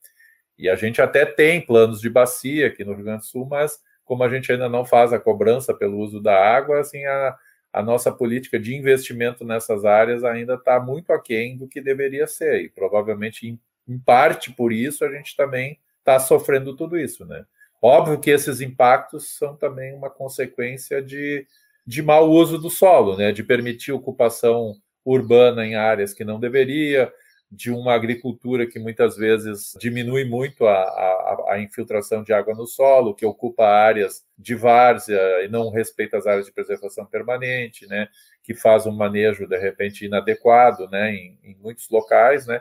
E 0.57 0.69
a 0.69 0.77
gente 0.77 1.03
até 1.03 1.27
tem 1.27 1.61
planos 1.61 2.01
de 2.01 2.09
bacia 2.09 2.69
aqui 2.69 2.85
no 2.85 2.95
Rio 2.95 3.05
Grande 3.05 3.21
do 3.21 3.27
Sul, 3.27 3.47
mas 3.47 3.81
como 4.05 4.23
a 4.23 4.29
gente 4.29 4.51
ainda 4.51 4.69
não 4.69 4.85
faz 4.85 5.13
a 5.13 5.19
cobrança 5.19 5.75
pelo 5.75 5.99
uso 5.99 6.21
da 6.21 6.35
água, 6.35 6.81
assim, 6.81 7.05
a, 7.05 7.37
a 7.73 7.83
nossa 7.83 8.11
política 8.11 8.59
de 8.59 8.75
investimento 8.75 9.45
nessas 9.45 9.85
áreas 9.85 10.25
ainda 10.25 10.55
está 10.55 10.81
muito 10.81 11.13
aquém 11.13 11.57
do 11.57 11.69
que 11.69 11.81
deveria 11.81 12.27
ser. 12.27 12.63
E 12.63 12.69
provavelmente, 12.69 13.49
em, 13.49 13.61
em 13.87 13.99
parte 13.99 14.53
por 14.53 14.73
isso, 14.73 15.05
a 15.05 15.11
gente 15.11 15.37
também 15.37 15.79
está 15.99 16.21
sofrendo 16.21 16.75
tudo 16.77 16.99
isso, 16.99 17.27
né? 17.27 17.45
Óbvio 17.83 18.19
que 18.19 18.31
esses 18.31 18.61
impactos 18.61 19.37
são 19.37 19.57
também 19.57 19.95
uma 19.95 20.11
consequência 20.11 21.03
de 21.03 21.47
de 21.89 22.03
mau 22.03 22.31
uso 22.31 22.59
do 22.59 22.69
solo, 22.69 23.17
né, 23.17 23.33
de 23.33 23.43
permitir 23.43 23.93
ocupação 23.93 24.75
urbana 25.03 25.65
em 25.65 25.75
áreas 25.75 26.13
que 26.13 26.23
não 26.23 26.39
deveria, 26.39 27.11
de 27.51 27.71
uma 27.71 27.95
agricultura 27.95 28.67
que 28.67 28.79
muitas 28.79 29.17
vezes 29.17 29.75
diminui 29.81 30.27
muito 30.27 30.67
a, 30.67 30.83
a, 30.83 31.45
a, 31.53 31.61
infiltração 31.63 32.23
de 32.23 32.31
água 32.31 32.55
no 32.55 32.67
solo, 32.67 33.15
que 33.15 33.25
ocupa 33.25 33.65
áreas 33.65 34.23
de 34.37 34.55
várzea 34.55 35.19
e 35.43 35.49
não 35.49 35.71
respeita 35.71 36.19
as 36.19 36.27
áreas 36.27 36.45
de 36.45 36.53
preservação 36.53 37.07
permanente, 37.07 37.87
né, 37.87 38.07
que 38.43 38.55
faz 38.55 38.85
um 38.85 38.93
manejo 38.93 39.49
de 39.49 39.57
repente 39.57 40.05
inadequado, 40.05 40.91
né, 40.91 41.15
em, 41.15 41.39
em 41.43 41.57
muitos 41.57 41.89
locais, 41.89 42.47
né, 42.47 42.61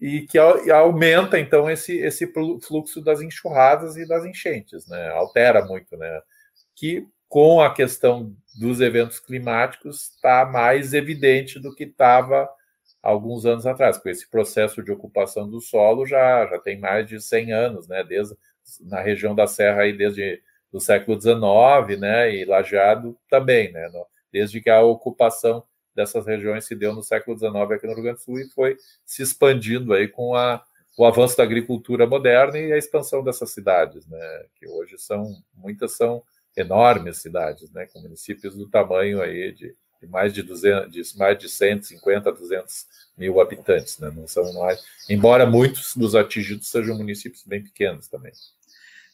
e 0.00 0.22
que 0.22 0.38
aumenta 0.72 1.38
então 1.38 1.70
esse 1.70 1.96
esse 1.98 2.32
fluxo 2.66 3.00
das 3.00 3.22
enxurradas 3.22 3.96
e 3.96 4.08
das 4.08 4.24
enchentes, 4.24 4.88
né, 4.88 5.08
altera 5.10 5.64
muito, 5.64 5.96
né, 5.96 6.20
que 6.74 7.06
com 7.36 7.60
a 7.60 7.70
questão 7.70 8.34
dos 8.58 8.80
eventos 8.80 9.20
climáticos 9.20 10.08
está 10.08 10.46
mais 10.46 10.94
evidente 10.94 11.60
do 11.60 11.74
que 11.74 11.84
estava 11.84 12.48
alguns 13.02 13.44
anos 13.44 13.66
atrás, 13.66 13.98
com 13.98 14.08
esse 14.08 14.26
processo 14.26 14.82
de 14.82 14.90
ocupação 14.90 15.46
do 15.46 15.60
solo 15.60 16.06
já, 16.06 16.46
já 16.46 16.58
tem 16.58 16.80
mais 16.80 17.06
de 17.06 17.20
100 17.20 17.52
anos, 17.52 17.88
né, 17.88 18.02
desde 18.02 18.34
na 18.80 19.02
região 19.02 19.34
da 19.34 19.46
Serra 19.46 19.82
aí 19.82 19.92
desde 19.92 20.42
o 20.72 20.80
século 20.80 21.20
XIX, 21.20 22.00
né, 22.00 22.34
e 22.34 22.46
Lajeado 22.46 23.14
também, 23.28 23.70
né, 23.70 23.86
desde 24.32 24.58
que 24.62 24.70
a 24.70 24.80
ocupação 24.80 25.62
dessas 25.94 26.24
regiões 26.24 26.64
se 26.64 26.74
deu 26.74 26.94
no 26.94 27.02
século 27.02 27.36
XIX 27.36 27.70
aqui 27.70 27.86
no 27.86 27.92
Rio 27.92 28.02
Grande 28.02 28.18
do 28.20 28.24
Sul 28.24 28.40
e 28.40 28.48
foi 28.48 28.78
se 29.04 29.22
expandindo 29.22 29.92
aí 29.92 30.08
com 30.08 30.34
a, 30.34 30.64
o 30.96 31.04
avanço 31.04 31.36
da 31.36 31.42
agricultura 31.42 32.06
moderna 32.06 32.56
e 32.58 32.72
a 32.72 32.78
expansão 32.78 33.22
dessas 33.22 33.50
cidades, 33.50 34.06
né, 34.06 34.46
que 34.58 34.66
hoje 34.66 34.96
são, 34.96 35.36
muitas 35.54 35.98
são 35.98 36.22
enormes 36.56 37.18
cidades, 37.18 37.70
né, 37.72 37.86
com 37.86 38.00
municípios 38.00 38.56
do 38.56 38.68
tamanho 38.68 39.20
aí 39.20 39.52
de, 39.52 39.74
de 40.00 40.06
mais 40.08 40.32
de 40.32 40.42
200, 40.42 40.90
de 40.90 41.18
mais 41.18 41.38
de 41.38 41.48
150 41.48 42.30
a 42.30 42.32
200 42.32 42.86
mil 43.16 43.40
habitantes, 43.40 43.98
né, 43.98 44.10
não 44.14 44.26
são 44.26 44.52
mais, 44.54 44.82
embora 45.08 45.44
muitos 45.44 45.94
dos 45.94 46.14
atingidos 46.14 46.68
sejam 46.68 46.96
municípios 46.96 47.42
bem 47.44 47.62
pequenos 47.62 48.08
também. 48.08 48.32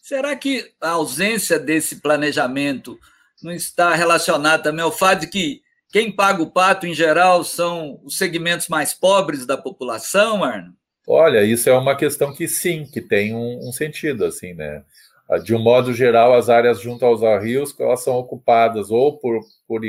Será 0.01 0.35
que 0.35 0.73
a 0.81 0.91
ausência 0.91 1.59
desse 1.59 2.01
planejamento 2.01 2.99
não 3.43 3.53
está 3.53 3.95
relacionada 3.95 4.63
também 4.63 4.85
ao 4.85 4.93
fato 4.93 5.21
de 5.21 5.27
que 5.29 5.63
quem 5.93 6.11
paga 6.11 6.43
o 6.43 6.51
pato, 6.51 6.87
em 6.87 6.95
geral, 6.95 7.45
são 7.45 8.01
os 8.03 8.17
segmentos 8.17 8.69
mais 8.69 8.95
pobres 8.95 9.45
da 9.45 9.59
população, 9.59 10.43
Arno? 10.43 10.75
Olha, 11.07 11.45
isso 11.45 11.69
é 11.69 11.77
uma 11.77 11.95
questão 11.95 12.35
que 12.35 12.49
sim, 12.49 12.87
que 12.87 13.01
tem 13.01 13.35
um, 13.35 13.69
um 13.69 13.73
sentido, 13.73 14.25
assim, 14.25 14.55
né? 14.55 14.83
Ah, 15.29 15.39
de 15.39 15.55
um 15.55 15.59
modo 15.59 15.93
geral, 15.95 16.35
as 16.35 16.49
áreas 16.49 16.81
junto 16.81 17.05
aos 17.05 17.21
rios, 17.43 17.75
elas 17.79 18.03
são 18.03 18.15
ocupadas 18.15 18.91
ou 18.91 19.19
por, 19.19 19.41
por 19.67 19.81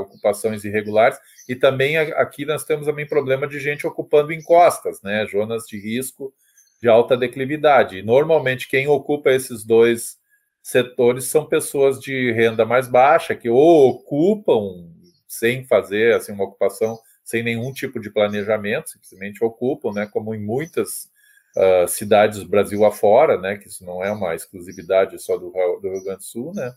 ocupações 0.00 0.64
irregulares, 0.64 1.18
e 1.48 1.54
também 1.54 1.96
aqui 1.96 2.44
nós 2.44 2.64
temos 2.64 2.86
também 2.86 3.06
problema 3.06 3.46
de 3.46 3.58
gente 3.58 3.86
ocupando 3.86 4.32
encostas, 4.32 5.00
né? 5.02 5.26
Zonas 5.26 5.64
de 5.66 5.78
risco 5.78 6.32
de 6.80 6.88
alta 6.88 7.16
declividade. 7.16 8.02
Normalmente 8.02 8.68
quem 8.68 8.88
ocupa 8.88 9.30
esses 9.30 9.64
dois 9.64 10.18
setores 10.62 11.24
são 11.24 11.46
pessoas 11.46 11.98
de 12.00 12.32
renda 12.32 12.64
mais 12.64 12.88
baixa, 12.88 13.34
que 13.34 13.48
ou 13.48 13.90
ocupam 13.90 14.88
sem 15.26 15.64
fazer 15.64 16.14
assim, 16.14 16.32
uma 16.32 16.44
ocupação 16.44 16.98
sem 17.22 17.42
nenhum 17.42 17.72
tipo 17.72 18.00
de 18.00 18.10
planejamento, 18.10 18.90
simplesmente 18.90 19.44
ocupam, 19.44 19.92
né, 19.92 20.06
como 20.06 20.34
em 20.34 20.40
muitas 20.40 21.09
uh, 21.56 21.88
cidades 21.88 22.42
Brasil 22.42 22.84
afora, 22.84 23.38
né, 23.40 23.56
que 23.56 23.68
isso 23.68 23.84
não 23.84 24.04
é 24.04 24.10
uma 24.10 24.34
exclusividade 24.34 25.18
só 25.18 25.36
do, 25.36 25.50
do 25.50 25.90
Rio 25.90 26.04
Grande 26.04 26.18
do 26.18 26.24
Sul, 26.24 26.52
né, 26.54 26.72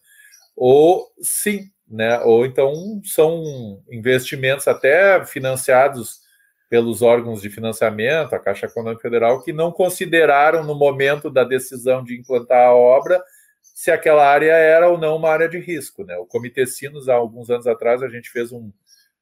ou 0.55 1.07
sim, 1.21 1.69
né, 1.87 2.19
ou 2.21 2.45
então 2.45 3.01
são 3.03 3.81
investimentos 3.91 4.67
até 4.67 5.25
financiados 5.25 6.21
pelos 6.69 7.03
órgãos 7.03 7.41
de 7.41 7.51
financiamento, 7.51 8.33
a 8.33 8.39
Caixa 8.39 8.65
Econômica 8.65 9.03
Federal, 9.03 9.43
que 9.43 9.53
não 9.53 9.71
consideraram 9.71 10.63
no 10.63 10.73
momento 10.73 11.29
da 11.29 11.43
decisão 11.43 12.03
de 12.03 12.19
implantar 12.19 12.67
a 12.67 12.73
obra 12.73 13.23
se 13.61 13.91
aquela 13.91 14.27
área 14.27 14.53
era 14.53 14.89
ou 14.89 14.97
não 14.97 15.17
uma 15.17 15.29
área 15.29 15.47
de 15.47 15.59
risco. 15.59 16.03
Né? 16.03 16.17
O 16.17 16.25
Comitê 16.25 16.65
Sinos, 16.65 17.07
há 17.07 17.13
alguns 17.13 17.51
anos 17.51 17.67
atrás, 17.67 18.01
a 18.01 18.07
gente 18.07 18.29
fez 18.29 18.51
um, 18.51 18.71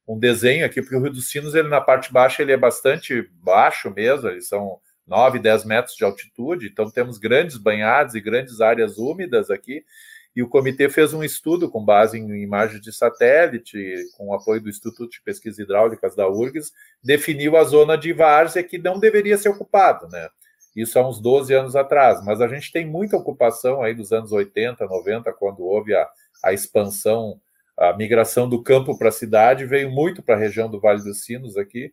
um 0.08 0.18
desenho 0.18 0.66
aqui, 0.66 0.82
porque 0.82 0.96
o 0.96 1.02
Rio 1.02 1.12
dos 1.12 1.30
Sinos, 1.30 1.54
ele 1.54 1.68
na 1.68 1.82
parte 1.82 2.14
baixa, 2.14 2.42
ele 2.42 2.54
é 2.54 2.58
bastante 2.58 3.30
baixo 3.34 3.92
mesmo, 3.92 4.30
eles 4.30 4.48
são 4.48 4.80
9, 5.08 5.40
10 5.40 5.66
metros 5.66 5.96
de 5.96 6.04
altitude, 6.04 6.68
então 6.68 6.90
temos 6.90 7.18
grandes 7.18 7.58
banhados 7.58 8.16
e 8.16 8.22
grandes 8.22 8.62
áreas 8.62 8.98
úmidas 8.98 9.50
aqui, 9.50 9.84
e 10.36 10.42
o 10.42 10.48
comitê 10.48 10.88
fez 10.88 11.14
um 11.14 11.24
estudo 11.24 11.70
com 11.70 11.84
base 11.84 12.18
em 12.18 12.42
imagens 12.42 12.82
de 12.82 12.94
satélite, 12.94 13.78
com 14.18 14.28
o 14.28 14.34
apoio 14.34 14.62
do 14.62 14.70
Instituto 14.70 15.10
de 15.10 15.22
Pesquisas 15.22 15.60
Hidráulicas 15.60 16.16
da 16.16 16.28
URGS, 16.30 16.72
definiu 17.04 17.58
a 17.58 17.64
zona 17.64 17.98
de 17.98 18.14
várzea 18.14 18.64
que 18.64 18.78
não 18.78 19.00
deveria 19.00 19.38
ser 19.38 19.50
ocupada, 19.50 20.08
né? 20.08 20.30
Isso 20.74 20.98
há 20.98 21.06
uns 21.06 21.20
12 21.20 21.54
anos 21.54 21.76
atrás, 21.76 22.24
mas 22.24 22.40
a 22.40 22.48
gente 22.48 22.72
tem 22.72 22.86
muita 22.86 23.18
ocupação 23.18 23.82
aí 23.82 23.94
dos 23.94 24.14
anos 24.14 24.32
80, 24.32 24.86
90, 24.86 25.34
quando 25.34 25.64
houve 25.64 25.94
a, 25.94 26.08
a 26.42 26.54
expansão 26.54 27.42
a 27.82 27.94
migração 27.94 28.48
do 28.48 28.62
campo 28.62 28.96
para 28.96 29.10
a 29.10 29.12
cidade 29.12 29.66
veio 29.66 29.90
muito 29.90 30.22
para 30.22 30.36
a 30.36 30.38
região 30.38 30.70
do 30.70 30.80
Vale 30.80 31.04
dos 31.04 31.24
Sinos 31.24 31.58
aqui, 31.58 31.92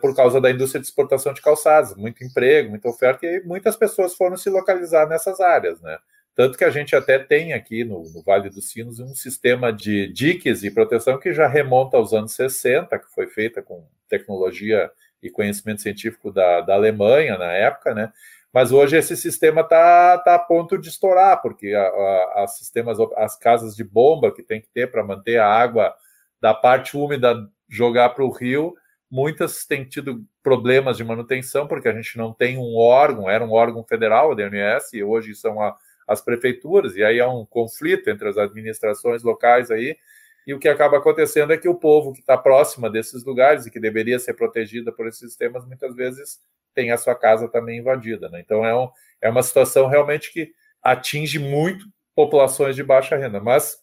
por 0.00 0.14
causa 0.14 0.40
da 0.40 0.50
indústria 0.50 0.80
de 0.80 0.86
exportação 0.86 1.32
de 1.32 1.42
calçados, 1.42 1.96
muito 1.96 2.22
emprego, 2.22 2.70
muita 2.70 2.88
oferta, 2.88 3.26
e 3.26 3.42
muitas 3.42 3.76
pessoas 3.76 4.14
foram 4.14 4.36
se 4.36 4.48
localizar 4.48 5.08
nessas 5.08 5.40
áreas, 5.40 5.80
né? 5.80 5.98
Tanto 6.34 6.56
que 6.56 6.64
a 6.64 6.70
gente 6.70 6.96
até 6.96 7.18
tem 7.18 7.52
aqui 7.52 7.84
no, 7.84 8.04
no, 8.04 8.22
Vale 8.22 8.48
dos 8.48 8.70
Sinos 8.70 8.98
um 8.98 9.14
sistema 9.14 9.72
de 9.72 10.10
diques 10.12 10.62
e 10.62 10.70
proteção 10.70 11.18
que 11.18 11.32
já 11.32 11.46
remonta 11.46 11.96
aos 11.96 12.14
anos 12.14 12.32
60, 12.32 12.98
que 12.98 13.12
foi 13.14 13.26
feita 13.26 13.60
com 13.60 13.84
tecnologia 14.08 14.90
e 15.22 15.28
conhecimento 15.28 15.82
científico 15.82 16.32
da, 16.32 16.62
da 16.62 16.74
Alemanha 16.74 17.36
na 17.36 17.52
época, 17.52 17.94
né? 17.94 18.12
Mas 18.52 18.70
hoje 18.70 18.96
esse 18.96 19.16
sistema 19.16 19.62
está 19.62 20.18
tá 20.18 20.34
a 20.34 20.38
ponto 20.38 20.78
de 20.78 20.88
estourar, 20.88 21.40
porque 21.40 21.74
a, 21.74 21.82
a, 21.82 22.44
as 22.44 22.56
sistemas, 22.58 22.98
as 23.16 23.36
casas 23.36 23.74
de 23.74 23.84
bomba 23.84 24.32
que 24.32 24.42
tem 24.42 24.60
que 24.60 24.68
ter 24.68 24.90
para 24.90 25.04
manter 25.04 25.38
a 25.38 25.46
água 25.46 25.94
da 26.40 26.54
parte 26.54 26.96
úmida 26.96 27.48
jogar 27.68 28.10
para 28.10 28.24
o 28.24 28.30
rio, 28.30 28.74
muitas 29.12 29.66
têm 29.66 29.84
tido 29.84 30.24
problemas 30.42 30.96
de 30.96 31.04
manutenção, 31.04 31.66
porque 31.66 31.86
a 31.86 31.92
gente 31.92 32.16
não 32.16 32.32
tem 32.32 32.56
um 32.56 32.74
órgão, 32.78 33.28
era 33.28 33.44
um 33.44 33.52
órgão 33.52 33.84
federal, 33.84 34.30
o 34.30 34.34
DNS, 34.34 34.96
e 34.96 35.04
hoje 35.04 35.34
são 35.34 35.60
a, 35.60 35.76
as 36.08 36.22
prefeituras, 36.22 36.96
e 36.96 37.04
aí 37.04 37.20
há 37.20 37.28
um 37.28 37.44
conflito 37.44 38.08
entre 38.08 38.26
as 38.26 38.38
administrações 38.38 39.22
locais 39.22 39.70
aí, 39.70 39.98
e 40.46 40.54
o 40.54 40.58
que 40.58 40.66
acaba 40.66 40.96
acontecendo 40.96 41.52
é 41.52 41.58
que 41.58 41.68
o 41.68 41.74
povo 41.74 42.14
que 42.14 42.20
está 42.20 42.38
próximo 42.38 42.88
desses 42.88 43.22
lugares 43.22 43.66
e 43.66 43.70
que 43.70 43.78
deveria 43.78 44.18
ser 44.18 44.32
protegida 44.32 44.90
por 44.90 45.06
esses 45.06 45.20
sistemas, 45.20 45.66
muitas 45.66 45.94
vezes 45.94 46.40
tem 46.74 46.90
a 46.90 46.96
sua 46.96 47.14
casa 47.14 47.46
também 47.48 47.80
invadida. 47.80 48.30
Né? 48.30 48.40
Então 48.40 48.64
é, 48.64 48.74
um, 48.74 48.88
é 49.20 49.28
uma 49.28 49.42
situação 49.42 49.88
realmente 49.88 50.32
que 50.32 50.50
atinge 50.82 51.38
muito 51.38 51.84
populações 52.14 52.74
de 52.74 52.82
baixa 52.82 53.14
renda, 53.14 53.40
mas 53.40 53.78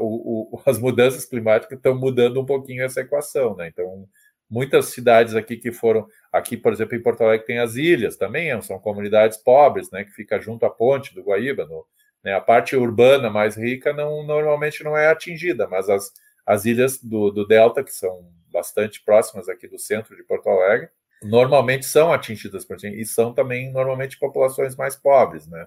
o, 0.00 0.48
o, 0.52 0.62
as 0.66 0.78
mudanças 0.78 1.24
climáticas 1.24 1.76
estão 1.76 1.94
mudando 1.94 2.40
um 2.40 2.46
pouquinho 2.46 2.84
essa 2.84 3.00
equação. 3.00 3.56
Né? 3.56 3.68
Então, 3.68 4.08
muitas 4.52 4.86
cidades 4.86 5.34
aqui 5.34 5.56
que 5.56 5.72
foram, 5.72 6.06
aqui, 6.30 6.56
por 6.56 6.72
exemplo, 6.72 6.94
em 6.94 7.02
Porto 7.02 7.22
Alegre 7.22 7.46
tem 7.46 7.58
as 7.58 7.74
ilhas 7.76 8.16
também, 8.16 8.60
são 8.60 8.78
comunidades 8.78 9.38
pobres, 9.38 9.90
né, 9.90 10.04
que 10.04 10.10
fica 10.10 10.38
junto 10.38 10.66
à 10.66 10.70
ponte 10.70 11.14
do 11.14 11.22
Guaíba, 11.22 11.64
no, 11.64 11.86
né, 12.22 12.34
a 12.34 12.40
parte 12.40 12.76
urbana 12.76 13.30
mais 13.30 13.56
rica 13.56 13.94
não 13.94 14.22
normalmente 14.22 14.84
não 14.84 14.94
é 14.94 15.08
atingida, 15.08 15.66
mas 15.66 15.88
as, 15.88 16.12
as 16.44 16.66
ilhas 16.66 17.02
do, 17.02 17.30
do 17.30 17.46
Delta, 17.46 17.82
que 17.82 17.92
são 17.92 18.28
bastante 18.52 19.02
próximas 19.02 19.48
aqui 19.48 19.66
do 19.66 19.78
centro 19.78 20.14
de 20.14 20.22
Porto 20.22 20.50
Alegre, 20.50 20.90
normalmente 21.22 21.86
são 21.86 22.12
atingidas 22.12 22.64
por 22.64 22.76
e 22.84 23.04
são 23.06 23.32
também 23.32 23.72
normalmente 23.72 24.18
populações 24.18 24.76
mais 24.76 24.94
pobres, 24.94 25.46
né? 25.46 25.66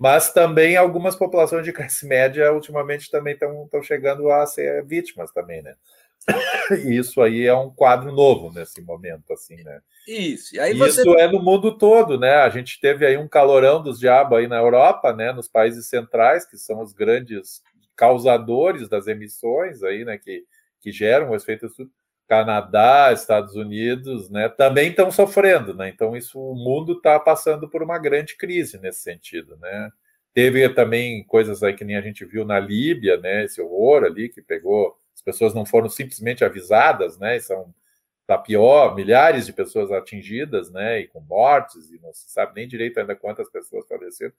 Mas 0.00 0.32
também 0.32 0.78
algumas 0.78 1.14
populações 1.14 1.62
de 1.62 1.74
classe 1.74 2.06
média 2.06 2.50
ultimamente 2.54 3.10
também 3.10 3.34
estão 3.34 3.82
chegando 3.82 4.30
a 4.30 4.46
ser 4.46 4.82
vítimas 4.86 5.30
também, 5.30 5.60
né? 5.60 5.74
E 6.86 6.96
isso 6.96 7.20
aí 7.20 7.46
é 7.46 7.54
um 7.54 7.68
quadro 7.68 8.10
novo 8.10 8.50
nesse 8.50 8.80
momento, 8.80 9.30
assim, 9.32 9.62
né? 9.62 9.80
Isso. 10.08 10.56
E 10.56 10.58
aí 10.58 10.72
você... 10.72 11.02
Isso 11.02 11.18
é 11.18 11.28
no 11.28 11.42
mundo 11.42 11.76
todo, 11.76 12.18
né? 12.18 12.36
A 12.36 12.48
gente 12.48 12.80
teve 12.80 13.04
aí 13.04 13.18
um 13.18 13.28
calorão 13.28 13.82
dos 13.82 13.98
diabos 13.98 14.38
aí 14.38 14.46
na 14.48 14.56
Europa, 14.56 15.12
né? 15.12 15.32
Nos 15.32 15.48
países 15.48 15.86
centrais, 15.86 16.46
que 16.46 16.56
são 16.56 16.80
os 16.80 16.94
grandes 16.94 17.62
causadores 17.94 18.88
das 18.88 19.06
emissões 19.06 19.82
aí, 19.82 20.02
né? 20.04 20.16
Que, 20.16 20.44
que 20.80 20.90
geram 20.90 21.30
o 21.30 21.36
efeito. 21.36 21.66
Canadá, 22.30 23.12
Estados 23.12 23.56
Unidos, 23.56 24.30
né, 24.30 24.48
também 24.48 24.90
estão 24.90 25.10
sofrendo, 25.10 25.74
né? 25.74 25.88
Então 25.88 26.16
isso 26.16 26.38
o 26.38 26.54
mundo 26.54 26.92
está 26.92 27.18
passando 27.18 27.68
por 27.68 27.82
uma 27.82 27.98
grande 27.98 28.36
crise 28.36 28.78
nesse 28.78 29.00
sentido, 29.00 29.56
né? 29.56 29.90
Teve 30.32 30.68
também 30.68 31.24
coisas 31.24 31.60
aí 31.60 31.74
que 31.74 31.84
nem 31.84 31.96
a 31.96 32.00
gente 32.00 32.24
viu 32.24 32.44
na 32.44 32.60
Líbia, 32.60 33.16
né? 33.16 33.44
Esse 33.44 33.60
horror 33.60 34.04
ali 34.04 34.28
que 34.28 34.40
pegou, 34.40 34.96
as 35.12 35.20
pessoas 35.20 35.52
não 35.52 35.66
foram 35.66 35.88
simplesmente 35.88 36.44
avisadas, 36.44 37.18
né? 37.18 37.36
São 37.40 37.74
tá 38.28 38.38
pior, 38.38 38.94
milhares 38.94 39.44
de 39.46 39.52
pessoas 39.52 39.90
atingidas, 39.90 40.70
né? 40.70 41.00
E 41.00 41.08
com 41.08 41.18
mortes 41.22 41.90
e 41.90 41.98
não 42.00 42.12
se 42.12 42.30
sabe 42.30 42.52
nem 42.54 42.68
direito 42.68 43.00
ainda 43.00 43.16
quantas 43.16 43.50
pessoas 43.50 43.88
faleceram. 43.88 44.32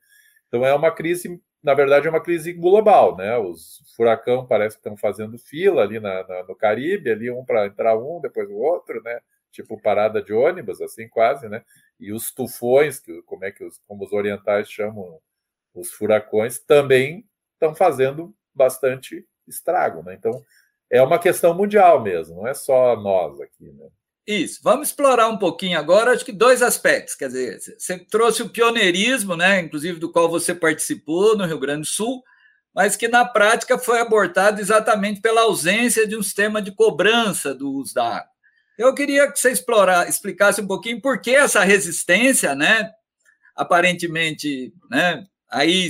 Então 0.52 0.66
é 0.66 0.74
uma 0.76 0.92
crise, 0.92 1.42
na 1.64 1.74
verdade, 1.74 2.08
é 2.08 2.10
uma 2.10 2.20
crise 2.20 2.52
global, 2.52 3.16
né? 3.16 3.38
Os 3.38 3.82
furacão 3.96 4.46
parece 4.46 4.76
que 4.76 4.82
estão 4.82 4.98
fazendo 4.98 5.38
fila 5.40 5.82
ali 5.82 5.98
na, 5.98 6.28
na, 6.28 6.44
no 6.44 6.54
Caribe, 6.54 7.10
ali 7.10 7.32
um 7.32 7.46
para 7.46 7.68
entrar 7.68 7.98
um, 7.98 8.20
depois 8.20 8.50
o 8.50 8.58
outro, 8.58 9.02
né? 9.02 9.22
Tipo 9.50 9.82
parada 9.82 10.22
de 10.22 10.34
ônibus, 10.34 10.82
assim 10.82 11.08
quase, 11.08 11.48
né? 11.48 11.64
E 11.98 12.12
os 12.12 12.32
tufões, 12.34 13.00
que, 13.00 13.22
como 13.24 13.46
é 13.46 13.52
que 13.52 13.64
os, 13.64 13.78
como 13.88 14.04
os 14.04 14.12
orientais 14.12 14.70
chamam 14.70 15.20
os 15.74 15.90
furacões, 15.92 16.60
também 16.60 17.26
estão 17.54 17.74
fazendo 17.74 18.36
bastante 18.54 19.26
estrago, 19.48 20.04
né? 20.04 20.16
Então 20.16 20.44
é 20.90 21.02
uma 21.02 21.18
questão 21.18 21.54
mundial 21.54 22.02
mesmo, 22.04 22.36
não 22.36 22.48
é 22.48 22.54
só 22.54 22.98
nós 22.98 23.40
aqui? 23.40 23.61
Isso. 24.28 24.60
Vamos 24.64 24.90
explorar 24.90 25.28
um 25.28 25.38
pouquinho 25.38 25.78
agora, 25.80 26.12
acho 26.12 26.24
que 26.24 26.32
dois 26.32 26.62
aspectos. 26.62 27.16
Quer 27.16 27.28
dizer, 27.28 27.60
você 27.60 27.98
trouxe 28.00 28.44
o 28.44 28.50
pioneirismo, 28.50 29.36
né, 29.36 29.60
inclusive 29.62 30.00
do 30.00 30.12
qual 30.12 30.30
você 30.30 30.54
participou 30.54 31.36
no 31.36 31.46
Rio 31.46 31.60
Grande 31.60 31.82
do 31.82 31.88
Sul, 31.88 32.24
mas 32.74 32.96
que 32.96 33.08
na 33.08 33.26
prática 33.26 33.78
foi 33.78 34.00
abortado 34.00 34.62
exatamente 34.62 35.22
pela 35.22 35.42
ausência 35.42 36.08
de 36.08 36.16
um 36.16 36.24
sistema 36.24 36.62
de 36.62 36.72
cobrança 36.72 37.54
do 37.54 37.72
uso 37.72 37.94
da 37.94 38.18
água. 38.18 38.32
Eu 38.78 38.94
queria 38.94 39.30
que 39.32 39.40
você 39.40 39.52
explorar, 39.52 40.08
explicasse 40.08 40.62
um 40.62 40.68
pouquinho 40.68 41.02
por 41.02 41.20
que 41.20 41.32
essa 41.32 41.64
resistência, 41.64 42.56
né, 42.56 42.92
aparentemente, 43.56 44.74
né, 44.90 45.26
aí 45.50 45.90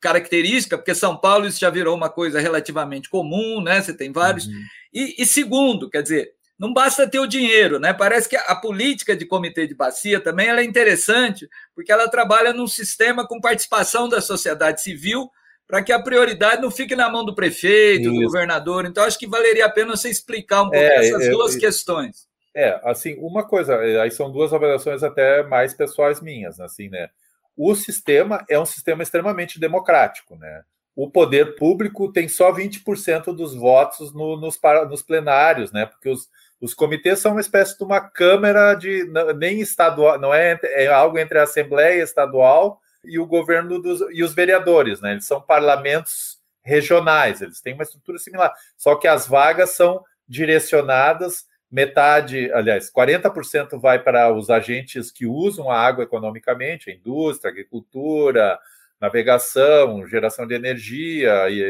característica, 0.00 0.78
porque 0.78 0.94
São 0.94 1.16
Paulo 1.16 1.46
isso 1.46 1.60
já 1.60 1.68
virou 1.68 1.94
uma 1.94 2.08
coisa 2.08 2.40
relativamente 2.40 3.10
comum, 3.10 3.60
né, 3.60 3.82
você 3.82 3.92
tem 3.92 4.12
vários. 4.12 4.46
Uhum. 4.46 4.62
E, 4.92 5.22
e 5.22 5.26
segundo, 5.26 5.90
quer 5.90 6.02
dizer, 6.02 6.32
não 6.60 6.74
basta 6.74 7.08
ter 7.08 7.18
o 7.18 7.26
dinheiro, 7.26 7.80
né? 7.80 7.94
Parece 7.94 8.28
que 8.28 8.36
a 8.36 8.54
política 8.54 9.16
de 9.16 9.24
comitê 9.24 9.66
de 9.66 9.74
bacia 9.74 10.20
também 10.20 10.46
ela 10.46 10.60
é 10.60 10.64
interessante, 10.64 11.48
porque 11.74 11.90
ela 11.90 12.06
trabalha 12.06 12.52
num 12.52 12.66
sistema 12.66 13.26
com 13.26 13.40
participação 13.40 14.10
da 14.10 14.20
sociedade 14.20 14.82
civil 14.82 15.30
para 15.66 15.82
que 15.82 15.90
a 15.90 16.02
prioridade 16.02 16.60
não 16.60 16.70
fique 16.70 16.94
na 16.94 17.08
mão 17.08 17.24
do 17.24 17.34
prefeito, 17.34 18.10
Isso. 18.10 18.12
do 18.12 18.22
governador. 18.24 18.84
Então, 18.84 19.04
acho 19.04 19.18
que 19.18 19.26
valeria 19.26 19.64
a 19.64 19.70
pena 19.70 19.96
você 19.96 20.10
explicar 20.10 20.60
um 20.60 20.68
pouco 20.68 20.76
é, 20.76 20.96
essas 20.96 21.22
é, 21.22 21.30
duas 21.30 21.56
é, 21.56 21.60
questões. 21.60 22.28
É, 22.54 22.78
assim, 22.84 23.16
uma 23.18 23.42
coisa, 23.42 23.76
é, 23.76 23.98
aí 23.98 24.10
são 24.10 24.30
duas 24.30 24.52
avaliações 24.52 25.02
até 25.02 25.42
mais 25.42 25.72
pessoais 25.72 26.20
minhas, 26.20 26.60
assim, 26.60 26.90
né? 26.90 27.08
O 27.56 27.74
sistema 27.74 28.44
é 28.50 28.58
um 28.58 28.66
sistema 28.66 29.02
extremamente 29.02 29.58
democrático, 29.58 30.36
né? 30.36 30.62
o 30.94 31.10
poder 31.10 31.54
público 31.54 32.12
tem 32.12 32.28
só 32.28 32.52
20% 32.52 33.34
dos 33.34 33.54
votos 33.54 34.12
no, 34.12 34.36
nos, 34.36 34.60
nos 34.88 35.02
plenários, 35.02 35.72
né? 35.72 35.86
Porque 35.86 36.10
os, 36.10 36.28
os 36.60 36.74
comitês 36.74 37.18
são 37.20 37.32
uma 37.32 37.40
espécie 37.40 37.76
de 37.76 37.84
uma 37.84 38.00
câmara 38.00 38.74
de 38.74 39.10
nem 39.36 39.60
estadual, 39.60 40.18
não 40.18 40.32
é, 40.34 40.58
é 40.62 40.86
algo 40.88 41.18
entre 41.18 41.38
a 41.38 41.44
Assembleia 41.44 42.02
Estadual 42.02 42.80
e 43.04 43.18
o 43.18 43.26
governo 43.26 43.80
dos, 43.80 44.00
e 44.12 44.22
os 44.22 44.34
vereadores, 44.34 45.00
né? 45.00 45.12
Eles 45.12 45.24
são 45.24 45.40
parlamentos 45.40 46.38
regionais, 46.62 47.40
eles 47.40 47.60
têm 47.60 47.72
uma 47.72 47.82
estrutura 47.82 48.18
similar, 48.18 48.52
só 48.76 48.94
que 48.94 49.08
as 49.08 49.26
vagas 49.26 49.70
são 49.70 50.04
direcionadas, 50.28 51.46
metade, 51.70 52.52
aliás, 52.52 52.92
40% 52.92 53.80
vai 53.80 53.98
para 53.98 54.32
os 54.32 54.50
agentes 54.50 55.10
que 55.10 55.26
usam 55.26 55.70
a 55.70 55.78
água 55.78 56.04
economicamente, 56.04 56.90
a 56.90 56.94
indústria, 56.94 57.50
a 57.50 57.52
agricultura, 57.52 58.58
navegação, 59.00 60.06
geração 60.06 60.46
de 60.46 60.54
energia 60.54 61.48
e 61.48 61.60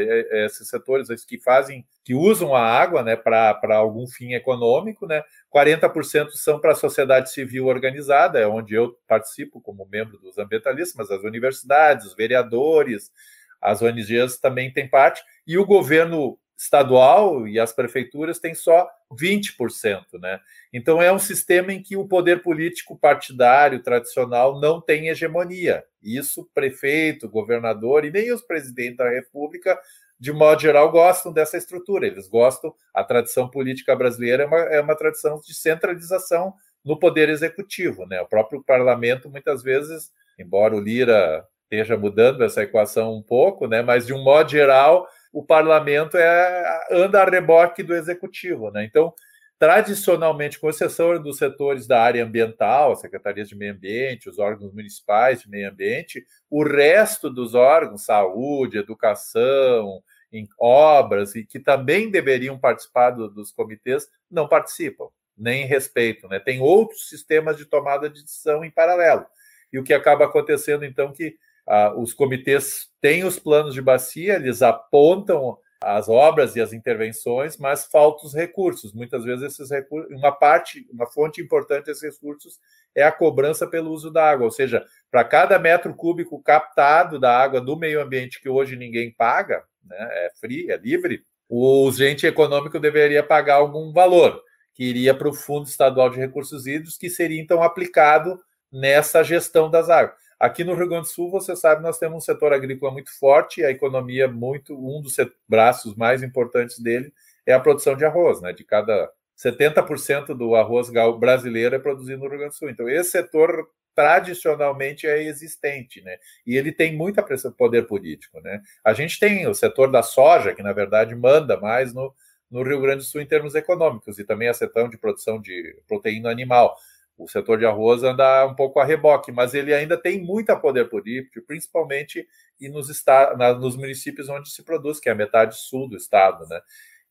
esses 0.45 0.69
setores 0.69 1.09
que 1.25 1.39
fazem, 1.39 1.87
que 2.05 2.13
usam 2.13 2.55
a 2.57 2.61
água, 2.61 3.03
né, 3.05 3.15
para 3.15 3.77
algum 3.77 4.07
fim 4.09 4.35
econômico, 4.35 5.07
né? 5.07 5.23
40% 5.55 6.31
são 6.31 6.59
para 6.59 6.73
a 6.73 6.77
sociedade 6.77 7.31
civil 7.31 7.67
organizada, 7.67 8.41
é 8.41 8.47
onde 8.47 8.75
eu 8.75 8.99
participo 9.07 9.61
como 9.61 9.89
membro 9.91 10.19
dos 10.19 10.39
ambientalistas, 10.39 10.97
mas 10.97 11.11
as 11.11 11.23
universidades, 11.23 12.07
os 12.07 12.17
vereadores, 12.17 13.13
as 13.61 13.81
ONGs 13.81 14.39
também 14.39 14.73
têm 14.73 14.89
parte, 14.89 15.23
e 15.47 15.57
o 15.57 15.67
governo 15.67 16.39
estadual 16.61 17.49
e 17.49 17.59
as 17.59 17.73
prefeituras 17.73 18.39
têm 18.39 18.55
só 18.55 18.87
20%, 19.11 20.21
né? 20.21 20.39
Então 20.71 21.01
é 21.01 21.11
um 21.11 21.19
sistema 21.19 21.73
em 21.73 21.83
que 21.83 21.97
o 21.97 22.07
poder 22.07 22.43
político 22.43 22.99
partidário 22.99 23.83
tradicional 23.83 24.61
não 24.61 24.79
tem 24.79 25.09
hegemonia. 25.09 25.83
Isso 26.03 26.47
prefeito, 26.53 27.31
governador 27.31 28.05
e 28.05 28.11
nem 28.11 28.31
os 28.31 28.43
presidentes 28.43 28.99
da 28.99 29.09
República 29.09 29.81
de 30.19 30.33
modo 30.33 30.61
geral 30.61 30.93
gostam 30.93 31.33
dessa 31.33 31.57
estrutura. 31.57 32.07
Eles 32.07 32.29
gostam, 32.29 32.75
a 32.93 33.03
tradição 33.03 33.49
política 33.49 33.97
brasileira 33.97 34.43
é 34.43 34.47
uma, 34.47 34.59
é 34.59 34.81
uma 34.83 34.95
tradição 34.95 35.41
de 35.41 35.55
centralização 35.55 36.53
no 36.85 36.99
poder 36.99 37.31
executivo, 37.31 38.07
né? 38.07 38.21
O 38.21 38.27
próprio 38.27 38.63
parlamento 38.63 39.31
muitas 39.31 39.63
vezes, 39.63 40.13
embora 40.39 40.77
o 40.77 40.81
Lira 40.81 41.43
esteja 41.63 41.97
mudando 41.97 42.45
essa 42.45 42.63
equação 42.63 43.15
um 43.15 43.23
pouco, 43.23 43.67
né? 43.67 43.81
Mas 43.81 44.07
de 44.07 44.13
um 44.13 44.23
modo 44.23 44.51
geral 44.51 45.09
o 45.33 45.45
parlamento 45.45 46.17
é, 46.17 46.87
anda 46.91 47.23
a 47.23 47.29
reboque 47.29 47.83
do 47.83 47.95
executivo. 47.95 48.71
Né? 48.71 48.85
Então, 48.85 49.15
tradicionalmente, 49.59 50.59
com 50.59 50.71
exceção 50.71 51.21
dos 51.23 51.37
setores 51.37 51.87
da 51.87 52.03
área 52.03 52.25
ambiental, 52.25 52.97
secretarias 52.97 53.49
de 53.49 53.55
meio 53.55 53.73
ambiente, 53.73 54.29
os 54.29 54.39
órgãos 54.39 54.73
municipais 54.73 55.43
de 55.43 55.51
meio 55.51 55.69
ambiente, 55.69 56.25
o 56.49 56.65
resto 56.65 57.29
dos 57.29 57.55
órgãos, 57.55 58.05
saúde, 58.05 58.79
educação, 58.79 60.03
em 60.33 60.49
obras, 60.59 61.35
e 61.35 61.45
que 61.45 61.59
também 61.59 62.11
deveriam 62.11 62.59
participar 62.59 63.11
do, 63.11 63.29
dos 63.29 63.53
comitês, 63.53 64.09
não 64.31 64.49
participam, 64.49 65.09
nem 65.37 65.67
respeitam. 65.67 66.31
Né? 66.31 66.39
Tem 66.39 66.61
outros 66.61 67.09
sistemas 67.09 67.57
de 67.57 67.65
tomada 67.65 68.09
de 68.09 68.23
decisão 68.23 68.65
em 68.65 68.71
paralelo. 68.71 69.27
E 69.73 69.79
o 69.79 69.85
que 69.85 69.93
acaba 69.93 70.25
acontecendo, 70.25 70.85
então, 70.85 71.13
que 71.13 71.37
ah, 71.71 71.95
os 71.97 72.13
comitês 72.13 72.89
têm 73.01 73.23
os 73.23 73.39
planos 73.39 73.75
de 73.75 73.81
bacia, 73.81 74.35
eles 74.35 74.61
apontam 74.61 75.57
as 75.81 76.09
obras 76.09 76.57
e 76.57 76.61
as 76.61 76.73
intervenções, 76.73 77.57
mas 77.57 77.87
faltam 77.87 78.27
os 78.27 78.35
recursos. 78.35 78.93
Muitas 78.93 79.23
vezes 79.23 79.53
esses 79.53 79.71
recursos, 79.71 80.11
uma 80.11 80.33
parte, 80.33 80.85
uma 80.93 81.07
fonte 81.07 81.41
importante 81.41 81.87
desses 81.87 82.03
recursos 82.03 82.59
é 82.93 83.05
a 83.05 83.13
cobrança 83.13 83.69
pelo 83.69 83.93
uso 83.93 84.11
da 84.11 84.29
água, 84.29 84.47
ou 84.47 84.51
seja, 84.51 84.85
para 85.13 85.23
cada 85.23 85.61
metro 85.61 85.95
cúbico 85.95 86.43
captado 86.43 87.21
da 87.21 87.39
água 87.39 87.61
do 87.61 87.77
meio 87.77 88.03
ambiente 88.03 88.41
que 88.41 88.49
hoje 88.49 88.75
ninguém 88.75 89.13
paga, 89.13 89.63
né, 89.85 89.97
é 89.97 90.31
free, 90.41 90.73
é 90.73 90.77
livre, 90.77 91.23
o 91.49 91.89
agente 91.89 92.27
econômico 92.27 92.81
deveria 92.81 93.23
pagar 93.23 93.55
algum 93.55 93.93
valor 93.93 94.43
que 94.75 94.83
iria 94.83 95.15
para 95.15 95.29
o 95.29 95.33
Fundo 95.33 95.69
Estadual 95.69 96.11
de 96.11 96.19
Recursos 96.19 96.67
Hídricos, 96.67 96.99
que 96.99 97.09
seria 97.09 97.41
então 97.41 97.63
aplicado 97.63 98.41
nessa 98.73 99.23
gestão 99.23 99.71
das 99.71 99.89
águas. 99.89 100.19
Aqui 100.41 100.65
no 100.65 100.75
Rio 100.75 100.89
Grande 100.89 101.07
do 101.07 101.13
Sul, 101.13 101.31
você 101.31 101.55
sabe, 101.55 101.83
nós 101.83 101.99
temos 101.99 102.17
um 102.17 102.21
setor 102.21 102.51
agrícola 102.55 102.91
muito 102.91 103.11
forte, 103.19 103.63
a 103.63 103.71
economia 103.71 104.27
muito, 104.27 104.75
um 104.75 105.03
dos 105.03 105.15
braços 105.47 105.95
mais 105.95 106.23
importantes 106.23 106.79
dele 106.79 107.13
é 107.45 107.53
a 107.53 107.61
produção 107.61 107.95
de 107.95 108.07
arroz, 108.07 108.41
né? 108.41 108.51
De 108.51 108.65
cada 108.65 109.13
70% 109.37 110.29
do 110.35 110.55
arroz 110.55 110.89
brasileiro 111.19 111.77
é 111.77 111.79
produzido 111.79 112.23
no 112.23 112.29
Rio 112.31 112.39
Grande 112.39 112.55
do 112.55 112.59
Sul. 112.59 112.71
Então, 112.71 112.89
esse 112.89 113.11
setor 113.11 113.69
tradicionalmente 113.95 115.07
é 115.07 115.23
existente, 115.23 116.01
né? 116.01 116.17
E 116.47 116.57
ele 116.57 116.73
tem 116.73 116.97
muita 116.97 117.23
pressão, 117.23 117.53
poder 117.53 117.87
político, 117.87 118.41
né? 118.41 118.63
A 118.83 118.95
gente 118.95 119.21
tem 119.21 119.47
o 119.47 119.55
setor 119.55 119.91
da 119.91 120.03
soja, 120.03 120.55
que 120.55 120.63
na 120.63 120.73
verdade 120.73 121.15
manda 121.15 121.61
mais 121.61 121.93
no, 121.93 122.15
no 122.51 122.63
Rio 122.63 122.81
Grande 122.81 122.99
do 122.99 123.05
Sul 123.05 123.21
em 123.21 123.27
termos 123.27 123.55
econômicos, 123.55 124.19
e 124.19 124.25
também 124.25 124.49
a 124.49 124.55
setor 124.55 124.89
de 124.89 124.97
produção 124.97 125.39
de 125.39 125.77
proteína 125.87 126.31
animal 126.31 126.75
o 127.23 127.29
setor 127.29 127.59
de 127.59 127.67
arroz 127.67 128.03
anda 128.03 128.47
um 128.47 128.55
pouco 128.55 128.81
a 128.81 128.85
reboque, 128.85 129.31
mas 129.31 129.55
ele 129.55 129.75
ainda 129.75 129.97
tem 129.97 130.23
muito 130.23 130.57
poder 130.59 130.89
político, 130.89 131.45
principalmente 131.47 132.27
e 132.61 132.69
nos, 132.69 132.89
está, 132.89 133.37
nos 133.59 133.77
municípios 133.77 134.29
onde 134.29 134.51
se 134.51 134.63
produz, 134.63 134.99
que 134.99 135.09
é 135.09 135.13
a 135.13 135.15
metade 135.15 135.57
sul 135.57 135.89
do 135.89 135.97
estado, 135.97 136.47
né? 136.49 136.61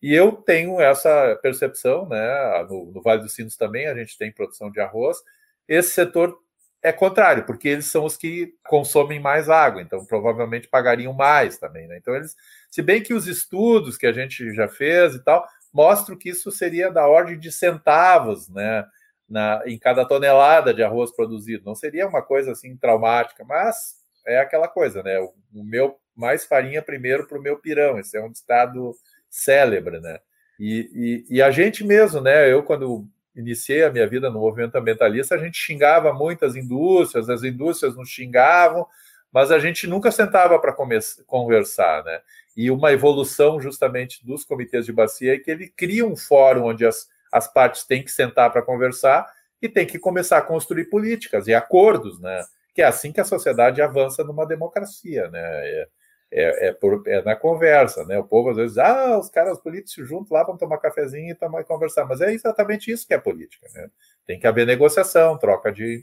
E 0.01 0.13
eu 0.13 0.31
tenho 0.31 0.79
essa 0.79 1.37
percepção, 1.41 2.07
né? 2.07 2.65
No, 2.69 2.91
no 2.91 3.01
Vale 3.01 3.21
dos 3.21 3.33
Sinos 3.33 3.55
também 3.55 3.87
a 3.87 3.95
gente 3.95 4.17
tem 4.17 4.31
produção 4.31 4.71
de 4.71 4.79
arroz. 4.79 5.17
Esse 5.67 5.89
setor 5.89 6.37
é 6.81 6.91
contrário, 6.91 7.45
porque 7.45 7.67
eles 7.67 7.85
são 7.87 8.05
os 8.05 8.15
que 8.15 8.53
consomem 8.65 9.19
mais 9.19 9.49
água, 9.49 9.81
então 9.81 10.05
provavelmente 10.05 10.69
pagariam 10.69 11.13
mais 11.13 11.57
também, 11.57 11.87
né? 11.87 11.97
Então 11.97 12.15
eles, 12.15 12.35
se 12.71 12.81
bem 12.81 13.03
que 13.03 13.13
os 13.13 13.27
estudos 13.27 13.97
que 13.97 14.07
a 14.07 14.13
gente 14.13 14.53
já 14.53 14.67
fez 14.67 15.15
e 15.15 15.23
tal 15.23 15.45
mostram 15.73 16.17
que 16.17 16.29
isso 16.29 16.51
seria 16.51 16.89
da 16.89 17.07
ordem 17.07 17.37
de 17.37 17.51
centavos, 17.51 18.49
né? 18.49 18.85
Na, 19.29 19.61
em 19.65 19.77
cada 19.77 20.05
tonelada 20.05 20.73
de 20.73 20.81
arroz 20.81 21.11
produzido. 21.11 21.63
Não 21.65 21.75
seria 21.75 22.07
uma 22.07 22.21
coisa 22.21 22.51
assim 22.51 22.75
traumática, 22.75 23.43
mas 23.45 23.95
é 24.25 24.39
aquela 24.39 24.67
coisa, 24.67 25.03
né? 25.03 25.19
O, 25.19 25.33
o 25.53 25.63
meu 25.63 25.97
mais 26.15 26.45
farinha 26.45 26.81
primeiro 26.81 27.27
para 27.27 27.37
o 27.37 27.41
meu 27.41 27.57
pirão. 27.57 27.99
Esse 27.99 28.17
é 28.17 28.21
um 28.21 28.31
estado 28.31 28.95
célebre, 29.29 29.99
né? 29.99 30.19
E, 30.59 31.25
e, 31.29 31.37
e, 31.37 31.41
a 31.41 31.51
gente 31.51 31.85
mesmo, 31.85 32.19
né? 32.19 32.51
Eu, 32.51 32.63
quando 32.63 33.07
iniciei 33.33 33.83
a 33.83 33.91
minha 33.91 34.05
vida 34.05 34.29
no 34.29 34.39
movimento 34.39 34.75
ambientalista, 34.75 35.35
a 35.35 35.37
gente 35.37 35.57
xingava 35.57 36.11
muitas 36.11 36.55
indústrias, 36.55 37.29
as 37.29 37.43
indústrias 37.43 37.95
nos 37.95 38.09
xingavam, 38.09 38.85
mas 39.31 39.51
a 39.51 39.59
gente 39.59 39.87
nunca 39.87 40.11
sentava 40.11 40.59
para 40.59 40.75
conversar, 41.25 42.03
né? 42.03 42.19
E 42.57 42.69
uma 42.69 42.91
evolução 42.91 43.61
justamente 43.61 44.25
dos 44.25 44.43
comitês 44.43 44.85
de 44.85 44.91
bacia 44.91 45.35
é 45.35 45.39
que 45.39 45.49
ele 45.49 45.69
cria 45.69 46.05
um 46.05 46.17
fórum 46.17 46.65
onde 46.65 46.85
as 46.85 47.07
as 47.31 47.51
partes 47.51 47.85
têm 47.85 48.03
que 48.03 48.11
sentar 48.11 48.51
para 48.51 48.61
conversar 48.61 49.25
e 49.61 49.67
tem 49.67 49.85
que 49.85 49.99
começar 49.99 50.37
a 50.37 50.41
construir 50.41 50.85
políticas 50.85 51.47
e 51.47 51.53
acordos, 51.53 52.19
né? 52.19 52.43
Que 52.73 52.81
é 52.81 52.85
assim 52.85 53.11
que 53.11 53.19
a 53.19 53.25
sociedade 53.25 53.81
avança 53.81 54.23
numa 54.23 54.45
democracia, 54.45 55.27
né? 55.29 55.39
É, 55.41 55.87
é, 56.31 56.67
é, 56.67 56.73
por, 56.73 57.01
é 57.07 57.23
na 57.23 57.35
conversa, 57.35 58.05
né? 58.05 58.17
O 58.19 58.23
povo 58.23 58.49
às 58.51 58.57
vezes, 58.57 58.77
ah, 58.77 59.17
os 59.17 59.29
caras 59.29 59.59
políticos 59.59 59.93
se 59.93 60.05
juntam 60.05 60.37
lá, 60.37 60.43
vão 60.43 60.57
tomar 60.57 60.77
cafezinho 60.77 61.31
e 61.31 61.35
tomar, 61.35 61.63
conversar, 61.63 62.05
mas 62.05 62.21
é 62.21 62.31
exatamente 62.31 62.91
isso 62.91 63.07
que 63.07 63.13
é 63.13 63.17
política, 63.17 63.67
né? 63.73 63.89
Tem 64.27 64.39
que 64.39 64.47
haver 64.47 64.65
negociação, 64.65 65.37
troca 65.37 65.71
de 65.71 66.01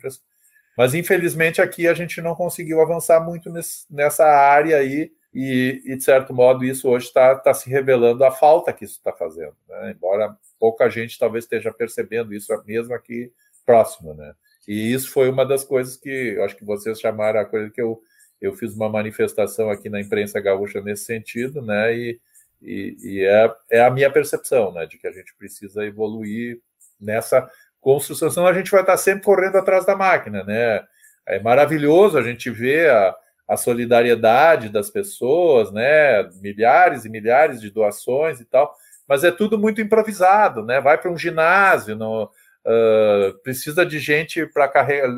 mas 0.76 0.94
infelizmente 0.94 1.62
aqui 1.62 1.88
a 1.88 1.94
gente 1.94 2.20
não 2.20 2.34
conseguiu 2.34 2.82
avançar 2.82 3.18
muito 3.20 3.50
nesse, 3.50 3.86
nessa 3.90 4.26
área 4.26 4.76
aí 4.76 5.10
e, 5.32 5.82
e, 5.86 5.96
de 5.96 6.04
certo 6.04 6.34
modo 6.34 6.64
isso 6.64 6.88
hoje 6.88 7.06
está 7.06 7.34
tá 7.34 7.54
se 7.54 7.70
revelando 7.70 8.24
a 8.24 8.30
falta 8.30 8.72
que 8.72 8.84
isso 8.84 8.98
está 8.98 9.12
fazendo, 9.12 9.56
né? 9.68 9.92
embora 9.96 10.36
pouca 10.58 10.88
gente 10.88 11.18
talvez 11.18 11.44
esteja 11.44 11.72
percebendo 11.72 12.34
isso 12.34 12.52
mesmo 12.66 12.94
aqui 12.94 13.32
próximo, 13.64 14.14
né? 14.14 14.34
E 14.66 14.92
isso 14.92 15.10
foi 15.10 15.28
uma 15.28 15.46
das 15.46 15.64
coisas 15.64 15.96
que 15.96 16.34
eu 16.36 16.44
acho 16.44 16.56
que 16.56 16.64
vocês 16.64 17.00
chamaram 17.00 17.40
a 17.40 17.44
coisa 17.44 17.70
que 17.70 17.80
eu, 17.80 18.00
eu 18.40 18.52
fiz 18.54 18.74
uma 18.74 18.88
manifestação 18.88 19.70
aqui 19.70 19.88
na 19.88 20.00
imprensa 20.00 20.40
gaúcha 20.40 20.80
nesse 20.80 21.04
sentido, 21.04 21.62
né? 21.62 21.94
E, 21.96 22.20
e, 22.60 22.96
e 23.00 23.24
é, 23.24 23.54
é 23.70 23.80
a 23.84 23.90
minha 23.90 24.10
percepção, 24.10 24.72
né? 24.72 24.86
De 24.86 24.98
que 24.98 25.06
a 25.06 25.12
gente 25.12 25.34
precisa 25.36 25.84
evoluir 25.84 26.60
nessa 27.00 27.48
construção, 27.80 28.30
senão 28.30 28.48
a 28.48 28.52
gente 28.52 28.70
vai 28.70 28.80
estar 28.80 28.96
sempre 28.96 29.24
correndo 29.24 29.56
atrás 29.56 29.86
da 29.86 29.94
máquina, 29.94 30.42
né? 30.42 30.84
É 31.24 31.38
maravilhoso 31.40 32.18
a 32.18 32.22
gente 32.22 32.50
ver 32.50 32.90
a, 32.90 33.14
a 33.48 33.56
solidariedade 33.56 34.68
das 34.68 34.90
pessoas, 34.90 35.70
né? 35.72 36.24
Milhares 36.40 37.04
e 37.04 37.08
milhares 37.08 37.60
de 37.60 37.70
doações 37.70 38.40
e 38.40 38.44
tal, 38.44 38.74
mas 39.08 39.24
é 39.24 39.30
tudo 39.30 39.58
muito 39.58 39.80
improvisado, 39.80 40.64
né? 40.64 40.80
Vai 40.80 40.98
para 40.98 41.10
um 41.10 41.16
ginásio, 41.16 41.96
no, 41.96 42.24
uh, 42.24 43.38
precisa 43.42 43.86
de 43.86 43.98
gente 43.98 44.44
para 44.46 44.70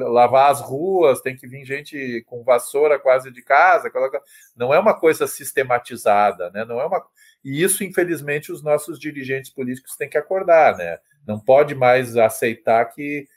lavar 0.09 0.51
as 0.51 0.61
ruas, 0.61 1.21
tem 1.21 1.37
que 1.37 1.47
vir 1.47 1.65
gente 1.65 2.23
com 2.27 2.45
vassoura 2.45 2.99
quase 2.99 3.31
de 3.31 3.43
casa, 3.43 3.91
não 4.57 4.73
é 4.73 4.79
uma 4.79 4.95
coisa 4.95 5.27
sistematizada, 5.27 6.51
né? 6.51 6.65
Não 6.65 6.81
é 6.81 6.87
uma 6.87 7.03
e 7.45 7.63
isso, 7.63 7.85
infelizmente, 7.85 8.51
os 8.51 8.63
nossos 8.63 8.99
dirigentes 8.99 9.51
políticos 9.51 9.97
têm 9.97 10.09
que 10.09 10.19
acordar, 10.19 10.77
né? 10.77 10.99
Não 11.27 11.39
pode 11.39 11.75
mais 11.75 12.17
aceitar 12.17 12.85
que 12.87 13.29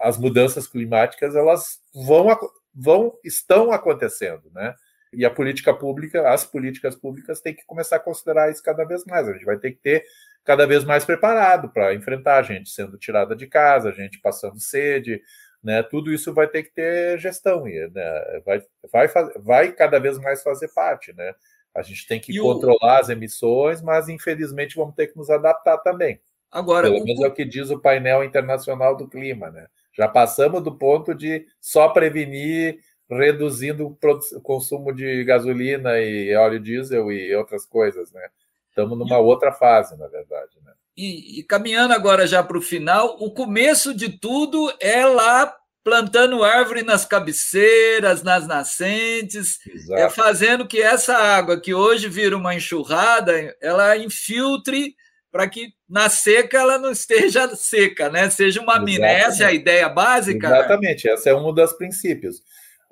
as 0.00 0.16
mudanças 0.16 0.66
climáticas 0.66 1.34
elas 1.34 1.80
vão, 1.94 2.28
vão 2.74 3.12
estão 3.24 3.72
acontecendo, 3.72 4.50
né? 4.52 4.74
E 5.16 5.24
a 5.24 5.30
política 5.30 5.72
pública, 5.72 6.28
as 6.30 6.44
políticas 6.44 6.94
públicas 6.94 7.40
têm 7.40 7.54
que 7.54 7.64
começar 7.64 7.96
a 7.96 8.00
considerar 8.00 8.50
isso 8.50 8.62
cada 8.62 8.84
vez 8.84 9.04
mais. 9.04 9.28
A 9.28 9.32
gente 9.32 9.44
vai 9.44 9.56
ter 9.56 9.72
que 9.72 9.78
ter 9.78 10.04
cada 10.44 10.66
vez 10.66 10.84
mais 10.84 11.04
preparado 11.04 11.70
para 11.70 11.94
enfrentar 11.94 12.38
a 12.38 12.42
gente 12.42 12.68
sendo 12.70 12.98
tirada 12.98 13.34
de 13.34 13.46
casa, 13.46 13.88
a 13.88 13.92
gente 13.92 14.20
passando 14.20 14.60
sede, 14.60 15.22
né? 15.62 15.82
Tudo 15.82 16.12
isso 16.12 16.34
vai 16.34 16.46
ter 16.46 16.62
que 16.62 16.74
ter 16.74 17.18
gestão 17.18 17.66
e 17.66 17.88
né? 17.88 18.42
vai, 18.44 18.62
vai, 18.92 19.08
vai 19.36 19.72
cada 19.72 19.98
vez 19.98 20.18
mais 20.18 20.42
fazer 20.42 20.68
parte, 20.68 21.12
né? 21.14 21.34
A 21.74 21.82
gente 21.82 22.06
tem 22.06 22.20
que 22.20 22.32
e 22.32 22.38
controlar 22.38 22.98
o... 22.98 23.00
as 23.00 23.08
emissões, 23.08 23.82
mas 23.82 24.08
infelizmente 24.08 24.76
vamos 24.76 24.94
ter 24.94 25.08
que 25.08 25.16
nos 25.16 25.30
adaptar 25.30 25.78
também. 25.78 26.20
Agora, 26.52 26.88
pelo 26.88 27.02
menos 27.02 27.20
o... 27.20 27.24
é 27.24 27.28
o 27.28 27.34
que 27.34 27.44
diz 27.44 27.70
o 27.70 27.80
painel 27.80 28.22
internacional 28.22 28.94
do 28.94 29.08
clima, 29.08 29.50
né? 29.50 29.66
Já 29.96 30.06
passamos 30.06 30.62
do 30.62 30.76
ponto 30.76 31.14
de 31.14 31.46
só 31.60 31.88
prevenir 31.88 32.78
reduzindo 33.10 33.86
o 33.86 34.40
consumo 34.40 34.92
de 34.92 35.24
gasolina 35.24 35.98
e 36.00 36.34
óleo 36.34 36.60
diesel 36.60 37.12
e 37.12 37.34
outras 37.34 37.66
coisas, 37.66 38.10
né? 38.12 38.22
Estamos 38.68 38.98
numa 38.98 39.18
outra 39.18 39.52
fase, 39.52 39.96
na 39.96 40.08
verdade. 40.08 40.58
Né? 40.64 40.72
E, 40.96 41.40
e 41.40 41.42
caminhando 41.44 41.94
agora 41.94 42.26
já 42.26 42.42
para 42.42 42.58
o 42.58 42.62
final, 42.62 43.16
o 43.20 43.30
começo 43.30 43.94
de 43.94 44.18
tudo 44.18 44.72
é 44.80 45.04
lá 45.04 45.54
plantando 45.84 46.42
árvore 46.42 46.82
nas 46.82 47.04
cabeceiras, 47.04 48.22
nas 48.22 48.46
nascentes, 48.46 49.58
é 49.92 50.08
fazendo 50.08 50.66
que 50.66 50.80
essa 50.80 51.14
água 51.14 51.60
que 51.60 51.74
hoje 51.74 52.08
vira 52.08 52.34
uma 52.36 52.54
enxurrada, 52.54 53.54
ela 53.60 53.96
infiltre 53.98 54.96
para 55.30 55.46
que 55.46 55.74
na 55.86 56.08
seca 56.08 56.58
ela 56.58 56.78
não 56.78 56.90
esteja 56.90 57.54
seca, 57.54 58.08
né? 58.08 58.30
Seja 58.30 58.62
uma 58.62 58.80
mina. 58.80 59.06
Essa 59.06 59.44
é 59.44 59.46
a 59.48 59.52
ideia 59.52 59.88
básica. 59.88 60.46
Exatamente, 60.46 61.08
essa 61.08 61.28
é 61.28 61.34
um 61.34 61.52
dos 61.52 61.72
princípios. 61.74 62.40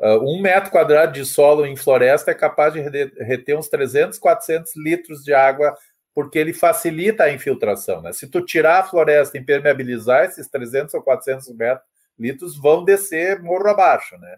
Uh, 0.03 0.19
um 0.21 0.41
metro 0.41 0.71
quadrado 0.71 1.13
de 1.13 1.25
solo 1.25 1.65
em 1.65 1.77
floresta 1.77 2.33
é 2.33 2.35
capaz 2.35 2.73
de 2.73 2.81
reter 2.81 3.57
uns 3.57 3.69
300, 3.69 4.19
400 4.19 4.75
litros 4.77 5.23
de 5.23 5.33
água, 5.33 5.77
porque 6.13 6.39
ele 6.39 6.53
facilita 6.53 7.25
a 7.25 7.33
infiltração. 7.33 8.03
Né? 8.03 8.13
Se 8.13 8.27
tu 8.27 8.45
tirar 8.45 8.81
a 8.81 8.83
floresta 8.83 9.39
e 9.39 9.41
impermeabilizar, 9.41 10.25
esses 10.25 10.49
300 10.49 10.95
ou 10.95 11.03
400 11.03 11.55
metros, 11.55 11.87
litros 12.19 12.59
vão 12.59 12.85
descer 12.85 13.41
morro 13.41 13.69
abaixo. 13.69 14.19
Né? 14.19 14.37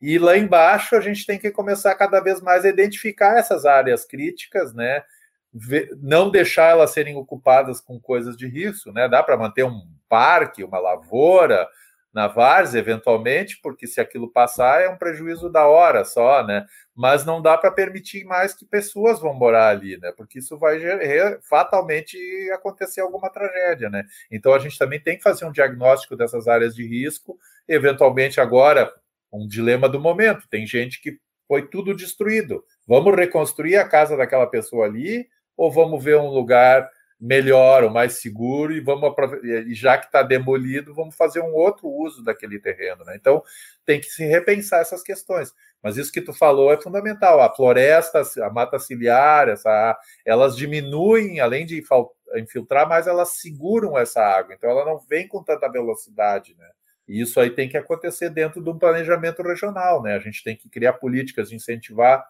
E 0.00 0.16
lá 0.16 0.36
embaixo 0.36 0.94
a 0.94 1.00
gente 1.00 1.26
tem 1.26 1.40
que 1.40 1.50
começar 1.50 1.94
cada 1.96 2.20
vez 2.20 2.40
mais 2.40 2.64
a 2.64 2.68
identificar 2.68 3.36
essas 3.36 3.66
áreas 3.66 4.04
críticas, 4.04 4.72
né? 4.72 5.02
não 6.00 6.30
deixar 6.30 6.70
elas 6.70 6.92
serem 6.92 7.16
ocupadas 7.16 7.80
com 7.80 7.98
coisas 7.98 8.36
de 8.36 8.46
risco, 8.46 8.92
né? 8.92 9.08
Dá 9.08 9.20
para 9.22 9.36
manter 9.36 9.64
um 9.64 9.82
parque, 10.08 10.62
uma 10.62 10.78
lavoura, 10.78 11.68
na 12.12 12.26
várzea, 12.26 12.80
eventualmente, 12.80 13.58
porque 13.62 13.86
se 13.86 14.00
aquilo 14.00 14.30
passar 14.30 14.82
é 14.82 14.88
um 14.88 14.96
prejuízo 14.96 15.48
da 15.48 15.66
hora 15.66 16.04
só, 16.04 16.44
né? 16.44 16.66
Mas 16.94 17.24
não 17.24 17.40
dá 17.40 17.56
para 17.56 17.70
permitir 17.70 18.24
mais 18.24 18.52
que 18.52 18.64
pessoas 18.64 19.20
vão 19.20 19.32
morar 19.32 19.68
ali, 19.68 19.96
né? 19.98 20.12
Porque 20.16 20.40
isso 20.40 20.58
vai 20.58 20.80
fatalmente 21.48 22.18
acontecer 22.52 23.00
alguma 23.00 23.30
tragédia, 23.30 23.88
né? 23.88 24.04
Então 24.30 24.52
a 24.52 24.58
gente 24.58 24.76
também 24.76 25.00
tem 25.00 25.16
que 25.16 25.22
fazer 25.22 25.44
um 25.44 25.52
diagnóstico 25.52 26.16
dessas 26.16 26.48
áreas 26.48 26.74
de 26.74 26.86
risco, 26.86 27.38
eventualmente 27.68 28.40
agora 28.40 28.92
um 29.32 29.46
dilema 29.46 29.88
do 29.88 30.00
momento. 30.00 30.48
Tem 30.48 30.66
gente 30.66 31.00
que 31.00 31.18
foi 31.46 31.68
tudo 31.68 31.94
destruído. 31.94 32.64
Vamos 32.86 33.14
reconstruir 33.14 33.76
a 33.76 33.88
casa 33.88 34.16
daquela 34.16 34.46
pessoa 34.46 34.86
ali 34.86 35.28
ou 35.56 35.70
vamos 35.70 36.02
ver 36.02 36.16
um 36.16 36.28
lugar 36.28 36.88
melhor 37.20 37.84
ou 37.84 37.90
mais 37.90 38.14
seguro 38.14 38.72
e 38.72 38.80
vamos 38.80 39.12
e 39.42 39.74
já 39.74 39.98
que 39.98 40.06
está 40.06 40.22
demolido, 40.22 40.94
vamos 40.94 41.14
fazer 41.14 41.40
um 41.40 41.52
outro 41.52 41.86
uso 41.86 42.24
daquele 42.24 42.58
terreno. 42.58 43.04
Né? 43.04 43.14
Então 43.16 43.42
tem 43.84 44.00
que 44.00 44.06
se 44.06 44.24
repensar 44.24 44.80
essas 44.80 45.02
questões. 45.02 45.52
Mas 45.82 45.96
isso 45.96 46.12
que 46.12 46.20
tu 46.20 46.32
falou 46.32 46.72
é 46.72 46.80
fundamental. 46.80 47.40
A 47.40 47.54
floresta, 47.54 48.22
a 48.42 48.50
mata 48.50 48.78
ciliar, 48.78 49.48
essa, 49.48 49.98
elas 50.24 50.56
diminuem, 50.56 51.40
além 51.40 51.66
de 51.66 51.82
infiltrar, 52.36 52.88
mas 52.88 53.06
elas 53.06 53.40
seguram 53.40 53.98
essa 53.98 54.22
água. 54.22 54.54
Então 54.54 54.70
ela 54.70 54.84
não 54.84 54.98
vem 54.98 55.28
com 55.28 55.42
tanta 55.42 55.70
velocidade, 55.70 56.54
né? 56.58 56.68
E 57.08 57.20
isso 57.20 57.40
aí 57.40 57.50
tem 57.50 57.68
que 57.68 57.76
acontecer 57.76 58.30
dentro 58.30 58.62
de 58.62 58.70
um 58.70 58.78
planejamento 58.78 59.42
regional, 59.42 60.02
né? 60.02 60.14
A 60.14 60.20
gente 60.20 60.44
tem 60.44 60.56
que 60.56 60.68
criar 60.68 60.94
políticas 60.94 61.48
de 61.50 61.56
incentivar 61.56 62.24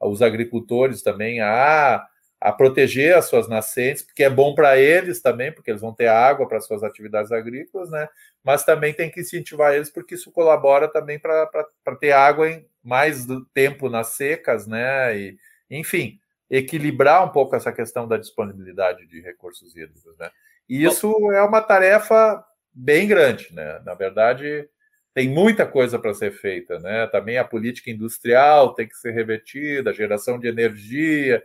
os 0.00 0.20
agricultores 0.20 1.02
também 1.02 1.40
a 1.40 2.04
a 2.46 2.52
proteger 2.52 3.16
as 3.16 3.24
suas 3.24 3.48
nascentes, 3.48 4.04
porque 4.04 4.22
é 4.22 4.30
bom 4.30 4.54
para 4.54 4.78
eles 4.78 5.20
também, 5.20 5.50
porque 5.50 5.68
eles 5.68 5.80
vão 5.80 5.92
ter 5.92 6.06
água 6.06 6.46
para 6.46 6.60
suas 6.60 6.84
atividades 6.84 7.32
agrícolas, 7.32 7.90
né? 7.90 8.08
Mas 8.44 8.62
também 8.62 8.94
tem 8.94 9.10
que 9.10 9.20
incentivar 9.20 9.74
eles, 9.74 9.90
porque 9.90 10.14
isso 10.14 10.30
colabora 10.30 10.86
também 10.86 11.18
para 11.18 11.50
ter 11.98 12.12
água 12.12 12.48
em 12.48 12.64
mais 12.84 13.26
tempo 13.52 13.88
nas 13.88 14.10
secas, 14.10 14.64
né? 14.64 15.18
E, 15.18 15.36
enfim, 15.68 16.20
equilibrar 16.48 17.24
um 17.24 17.30
pouco 17.30 17.56
essa 17.56 17.72
questão 17.72 18.06
da 18.06 18.16
disponibilidade 18.16 19.04
de 19.08 19.20
recursos 19.20 19.74
hídricos, 19.74 20.16
né? 20.16 20.30
E 20.68 20.84
isso 20.84 21.12
é 21.32 21.42
uma 21.42 21.60
tarefa 21.60 22.44
bem 22.72 23.08
grande, 23.08 23.52
né? 23.52 23.80
Na 23.84 23.94
verdade, 23.94 24.68
tem 25.12 25.28
muita 25.28 25.66
coisa 25.66 25.98
para 25.98 26.14
ser 26.14 26.30
feita, 26.30 26.78
né? 26.78 27.08
Também 27.08 27.38
a 27.38 27.44
política 27.44 27.90
industrial 27.90 28.72
tem 28.72 28.86
que 28.86 28.94
ser 28.94 29.10
revertida, 29.10 29.90
a 29.90 29.92
geração 29.92 30.38
de 30.38 30.46
energia, 30.46 31.42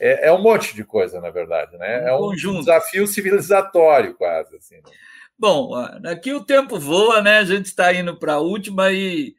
é, 0.00 0.28
é, 0.28 0.32
um 0.32 0.40
monte 0.40 0.74
de 0.74 0.84
coisa, 0.84 1.20
na 1.20 1.30
verdade, 1.30 1.76
né? 1.76 2.04
Um 2.04 2.08
é 2.08 2.14
um 2.14 2.18
conjunto. 2.18 2.60
desafio 2.60 3.06
civilizatório, 3.06 4.14
quase. 4.14 4.56
Assim, 4.56 4.76
né? 4.76 4.82
Bom, 5.38 5.74
aqui 6.04 6.32
o 6.32 6.44
tempo 6.44 6.78
voa, 6.78 7.20
né? 7.20 7.38
A 7.38 7.44
gente 7.44 7.66
está 7.66 7.92
indo 7.92 8.16
para 8.16 8.34
a 8.34 8.40
última 8.40 8.92
e 8.92 9.34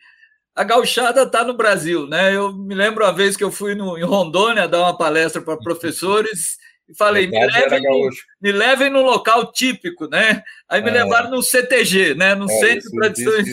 a 0.56 0.64
gauchada 0.64 1.24
está 1.24 1.44
no 1.44 1.54
Brasil, 1.54 2.08
né? 2.08 2.36
Eu 2.36 2.54
me 2.54 2.76
lembro 2.76 3.04
uma 3.04 3.14
vez 3.14 3.38
que 3.38 3.44
eu 3.44 3.52
fui 3.52 3.76
no, 3.76 3.98
em 3.98 4.04
Rondônia 4.04 4.68
dar 4.68 4.82
uma 4.82 4.98
palestra 4.98 5.42
para 5.42 5.58
professores 5.58 6.58
e 6.88 6.96
falei, 6.98 7.28
me 7.28 7.46
levem, 7.46 7.82
no, 7.82 8.10
me 8.42 8.52
levem 8.52 8.90
no 8.90 9.02
local 9.02 9.52
típico, 9.52 10.08
né? 10.08 10.44
Aí 10.68 10.82
me 10.82 10.90
é. 10.90 11.04
levaram 11.04 11.32
no 11.32 11.42
CTG, 11.42 12.16
né? 12.16 12.36
No 12.36 12.50
é, 12.50 12.54
Centro 12.60 12.90
de 12.90 12.98
Tradições 12.98 13.48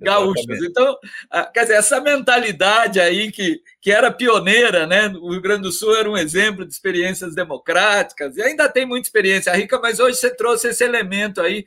gaúchos. 0.00 0.62
Então, 0.62 0.96
quer 1.52 1.62
dizer, 1.62 1.74
essa 1.74 2.00
mentalidade 2.00 3.00
aí 3.00 3.30
que, 3.30 3.60
que 3.80 3.90
era 3.90 4.10
pioneira, 4.10 4.86
né? 4.86 5.08
O 5.08 5.32
Rio 5.32 5.40
Grande 5.40 5.62
do 5.62 5.72
Sul 5.72 5.96
era 5.96 6.10
um 6.10 6.16
exemplo 6.16 6.64
de 6.66 6.72
experiências 6.72 7.34
democráticas, 7.34 8.36
e 8.36 8.42
ainda 8.42 8.68
tem 8.68 8.86
muita 8.86 9.06
experiência 9.06 9.54
rica, 9.54 9.78
mas 9.78 10.00
hoje 10.00 10.18
você 10.18 10.34
trouxe 10.34 10.68
esse 10.68 10.84
elemento 10.84 11.40
aí 11.40 11.64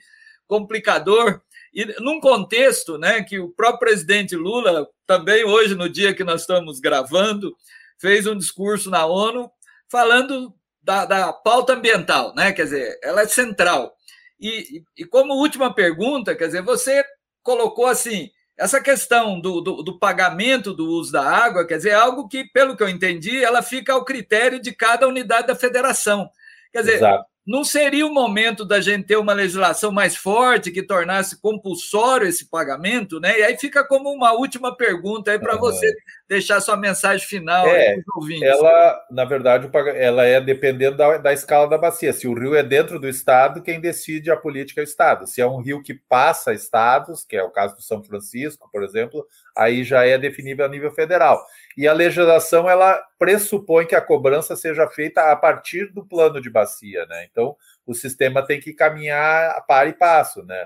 complicador. 0.47 1.41
E 1.73 1.85
num 2.01 2.19
contexto 2.19 2.97
né, 2.97 3.21
que 3.21 3.39
o 3.39 3.49
próprio 3.49 3.79
presidente 3.79 4.35
Lula, 4.35 4.87
também 5.05 5.43
hoje, 5.43 5.75
no 5.75 5.89
dia 5.89 6.13
que 6.13 6.23
nós 6.23 6.41
estamos 6.41 6.79
gravando, 6.79 7.55
fez 7.99 8.25
um 8.25 8.37
discurso 8.37 8.89
na 8.89 9.05
ONU 9.05 9.51
falando 9.89 10.53
da, 10.81 11.05
da 11.05 11.33
pauta 11.33 11.73
ambiental, 11.73 12.33
né? 12.35 12.51
Quer 12.53 12.63
dizer, 12.63 12.99
ela 13.03 13.21
é 13.21 13.27
central. 13.27 13.93
E, 14.39 14.83
e, 14.95 15.03
como 15.05 15.33
última 15.33 15.73
pergunta, 15.73 16.35
quer 16.35 16.45
dizer, 16.45 16.61
você 16.61 17.03
colocou 17.47 17.85
assim: 17.85 18.29
essa 18.57 18.81
questão 18.81 19.39
do, 19.39 19.61
do, 19.61 19.81
do, 19.81 19.97
pagamento 19.97 20.73
do 20.73 20.85
uso 20.85 21.13
da 21.13 21.23
água, 21.23 21.65
quer 21.65 21.77
dizer, 21.77 21.91
é 21.91 21.93
algo 21.93 22.27
que, 22.27 22.43
pelo 22.43 22.75
que 22.75 22.83
eu 22.83 22.89
entendi, 22.89 23.41
ela 23.41 23.61
fica 23.61 23.93
ao 23.93 24.03
critério 24.03 24.59
de 24.61 24.73
cada 24.73 25.07
unidade 25.07 25.47
da 25.47 25.55
federação. 25.55 26.29
Quer 26.73 26.79
dizer, 26.79 26.95
Exato. 26.95 27.23
não 27.45 27.63
seria 27.63 28.05
o 28.05 28.13
momento 28.13 28.65
da 28.65 28.81
gente 28.81 29.07
ter 29.07 29.15
uma 29.15 29.31
legislação 29.31 29.93
mais 29.93 30.17
forte 30.17 30.71
que 30.71 30.83
tornasse 30.83 31.39
compulsório 31.39 32.27
esse 32.27 32.49
pagamento, 32.49 33.17
né? 33.17 33.39
E 33.39 33.43
aí 33.43 33.57
fica 33.57 33.81
como 33.87 34.11
uma 34.11 34.33
última 34.33 34.75
pergunta 34.75 35.31
aí 35.31 35.39
para 35.39 35.53
uhum. 35.53 35.61
você 35.61 35.89
deixar 36.27 36.59
sua 36.59 36.75
mensagem 36.75 37.25
final 37.25 37.65
é, 37.67 37.97
ouvintes. 38.15 38.43
Ela, 38.43 39.05
na 39.09 39.23
verdade, 39.23 39.69
ela 39.95 40.25
é 40.25 40.41
dependendo 40.41 40.97
da, 40.97 41.17
da 41.17 41.33
escala 41.33 41.67
da 41.67 41.77
bacia. 41.77 42.11
Se 42.11 42.27
o 42.27 42.33
rio 42.33 42.53
é 42.53 42.63
dentro 42.63 42.99
do 42.99 43.07
estado, 43.07 43.61
quem 43.61 43.79
decide 43.79 44.29
a 44.29 44.35
política 44.35 44.81
é 44.81 44.83
o 44.83 44.85
estado. 44.85 45.25
Se 45.25 45.41
é 45.41 45.47
um 45.47 45.61
rio 45.61 45.81
que 45.81 45.93
passa 45.93 46.53
estados, 46.53 47.23
que 47.23 47.35
é 47.35 47.43
o 47.43 47.49
caso 47.49 47.75
do 47.75 47.81
São 47.81 48.03
Francisco, 48.03 48.69
por 48.71 48.83
exemplo, 48.83 49.25
aí 49.55 49.83
já 49.83 50.05
é 50.05 50.17
definível 50.17 50.65
a 50.65 50.69
nível 50.69 50.91
federal. 50.91 51.41
E 51.77 51.87
a 51.87 51.93
legislação 51.93 52.69
ela 52.69 53.01
pressupõe 53.17 53.85
que 53.85 53.95
a 53.95 54.01
cobrança 54.01 54.55
seja 54.55 54.87
feita 54.87 55.31
a 55.31 55.35
partir 55.35 55.93
do 55.93 56.05
plano 56.05 56.41
de 56.41 56.49
bacia, 56.49 57.05
né? 57.05 57.27
Então 57.31 57.55
o 57.85 57.93
sistema 57.93 58.45
tem 58.45 58.59
que 58.59 58.73
caminhar 58.73 59.51
a 59.51 59.61
par 59.61 59.87
e 59.87 59.93
passo, 59.93 60.43
né? 60.43 60.65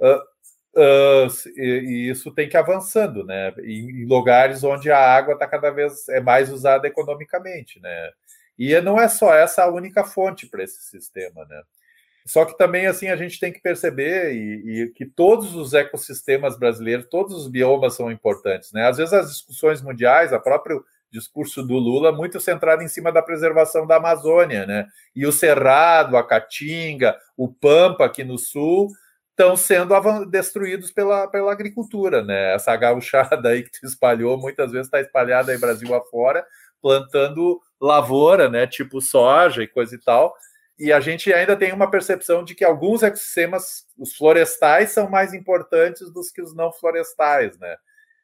Uh, 0.00 0.31
Uh, 0.74 1.28
e, 1.56 2.08
isso 2.10 2.30
tem 2.32 2.48
que 2.48 2.56
ir 2.56 2.58
avançando, 2.58 3.24
né? 3.24 3.52
Em, 3.58 4.02
em 4.02 4.06
lugares 4.06 4.64
onde 4.64 4.90
a 4.90 4.98
água 4.98 5.34
está 5.34 5.46
cada 5.46 5.70
vez 5.70 6.08
é 6.08 6.20
mais 6.20 6.50
usada 6.50 6.86
economicamente, 6.86 7.78
né? 7.80 8.10
E 8.58 8.78
não 8.80 8.98
é 9.00 9.08
só 9.08 9.34
essa 9.34 9.64
a 9.64 9.70
única 9.70 10.04
fonte 10.04 10.46
para 10.46 10.62
esse 10.62 10.82
sistema, 10.82 11.44
né? 11.44 11.62
Só 12.24 12.44
que 12.44 12.56
também 12.56 12.86
assim 12.86 13.08
a 13.08 13.16
gente 13.16 13.38
tem 13.38 13.52
que 13.52 13.60
perceber 13.60 14.32
e, 14.32 14.82
e, 14.82 14.88
que 14.90 15.04
todos 15.04 15.54
os 15.54 15.74
ecossistemas 15.74 16.58
brasileiros, 16.58 17.06
todos 17.10 17.34
os 17.36 17.48
biomas 17.48 17.94
são 17.94 18.10
importantes, 18.10 18.72
né? 18.72 18.88
Às 18.88 18.96
vezes 18.96 19.12
as 19.12 19.30
discussões 19.30 19.82
mundiais, 19.82 20.32
a 20.32 20.38
próprio 20.38 20.84
discurso 21.10 21.62
do 21.62 21.74
Lula 21.74 22.10
muito 22.10 22.40
centrado 22.40 22.82
em 22.82 22.88
cima 22.88 23.12
da 23.12 23.20
preservação 23.20 23.86
da 23.86 23.96
Amazônia, 23.96 24.64
né? 24.64 24.86
E 25.14 25.26
o 25.26 25.32
Cerrado, 25.32 26.16
a 26.16 26.26
Caatinga, 26.26 27.14
o 27.36 27.52
Pampa 27.52 28.06
aqui 28.06 28.24
no 28.24 28.38
sul 28.38 28.88
estão 29.32 29.56
sendo 29.56 29.94
destruídos 30.26 30.92
pela, 30.92 31.26
pela 31.26 31.52
agricultura, 31.52 32.22
né? 32.22 32.54
Essa 32.54 32.76
gauchada 32.76 33.48
aí 33.48 33.62
que 33.62 33.76
se 33.76 33.86
espalhou, 33.86 34.38
muitas 34.38 34.70
vezes 34.70 34.86
está 34.86 35.00
espalhada 35.00 35.52
aí 35.52 35.58
Brasil 35.58 35.94
afora, 35.94 36.46
plantando 36.80 37.60
lavoura, 37.80 38.48
né? 38.48 38.66
Tipo 38.66 39.00
soja 39.00 39.62
e 39.62 39.68
coisa 39.68 39.94
e 39.94 39.98
tal, 39.98 40.34
e 40.78 40.92
a 40.92 41.00
gente 41.00 41.32
ainda 41.32 41.56
tem 41.56 41.72
uma 41.72 41.90
percepção 41.90 42.44
de 42.44 42.54
que 42.54 42.64
alguns 42.64 43.02
ecossistemas, 43.02 43.86
os 43.96 44.16
florestais, 44.16 44.90
são 44.90 45.08
mais 45.08 45.32
importantes 45.32 46.10
do 46.12 46.20
que 46.34 46.42
os 46.42 46.54
não 46.54 46.72
florestais, 46.72 47.58
né? 47.58 47.76